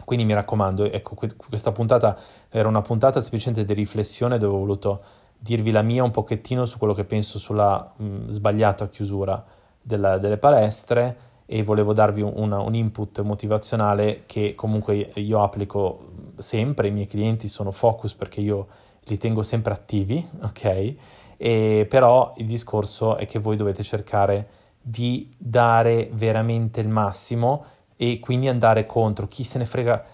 Quindi 0.05 0.25
mi 0.25 0.35
raccomando, 0.35 0.85
ecco, 0.85 1.17
questa 1.37 1.73
puntata 1.73 2.19
era 2.49 2.69
una 2.69 2.83
puntata 2.83 3.21
semplicemente 3.21 3.65
di 3.65 3.75
riflessione 3.75 4.39
dove 4.39 4.55
ho 4.55 4.59
voluto 4.59 5.03
dirvi 5.43 5.71
la 5.71 5.81
mia 5.81 6.05
un 6.05 6.11
pochettino 6.11 6.67
su 6.67 6.77
quello 6.77 6.93
che 6.93 7.05
penso 7.05 7.39
sulla 7.39 7.93
mh, 7.97 8.29
sbagliata 8.29 8.89
chiusura 8.89 9.43
della, 9.81 10.19
delle 10.19 10.37
palestre 10.37 11.29
e 11.47 11.63
volevo 11.63 11.95
darvi 11.95 12.21
un, 12.21 12.53
un, 12.53 12.75
input 12.75 13.23
motivazionale 13.23 14.25
che 14.27 14.55
comunque 14.55 15.11
io 15.15 15.43
applico 15.43 16.11
sempre, 16.37 16.89
i 16.89 16.91
miei 16.93 17.07
clienti 17.07 17.49
sono 17.49 17.73
focus 17.73 18.15
perché 18.15 18.41
io 18.41 18.67
li 19.05 19.17
tengo 19.17 19.43
sempre 19.43 19.73
attivi, 19.73 20.25
ok? 20.43 20.95
E 21.39 21.87
però 21.89 22.35
il 22.37 22.47
discorso 22.47 23.17
è 23.17 23.27
che 23.27 23.39
voi 23.39 23.57
dovete 23.57 23.83
cercare 23.83 24.49
di 24.83 25.35
dare 25.39 26.11
veramente 26.13 26.81
il 26.81 26.89
massimo 26.89 27.65
e 27.97 28.21
quindi 28.21 28.47
andare 28.47 28.85
contro 28.87 29.27
chi 29.27 29.43
se 29.43 29.59
ne 29.59 29.67
frega 29.67 30.05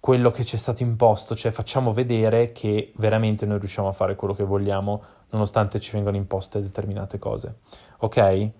quello 0.00 0.30
che 0.30 0.44
ci 0.44 0.56
è 0.56 0.58
stato 0.58 0.82
imposto, 0.82 1.36
cioè 1.36 1.52
facciamo 1.52 1.92
vedere 1.92 2.52
che 2.52 2.92
veramente 2.96 3.46
noi 3.46 3.58
riusciamo 3.58 3.88
a 3.88 3.92
fare 3.92 4.16
quello 4.16 4.34
che 4.34 4.44
vogliamo 4.44 5.02
nonostante 5.30 5.78
ci 5.78 5.92
vengano 5.92 6.16
imposte 6.16 6.60
determinate 6.60 7.18
cose. 7.18 7.58
Ok? 7.98 8.50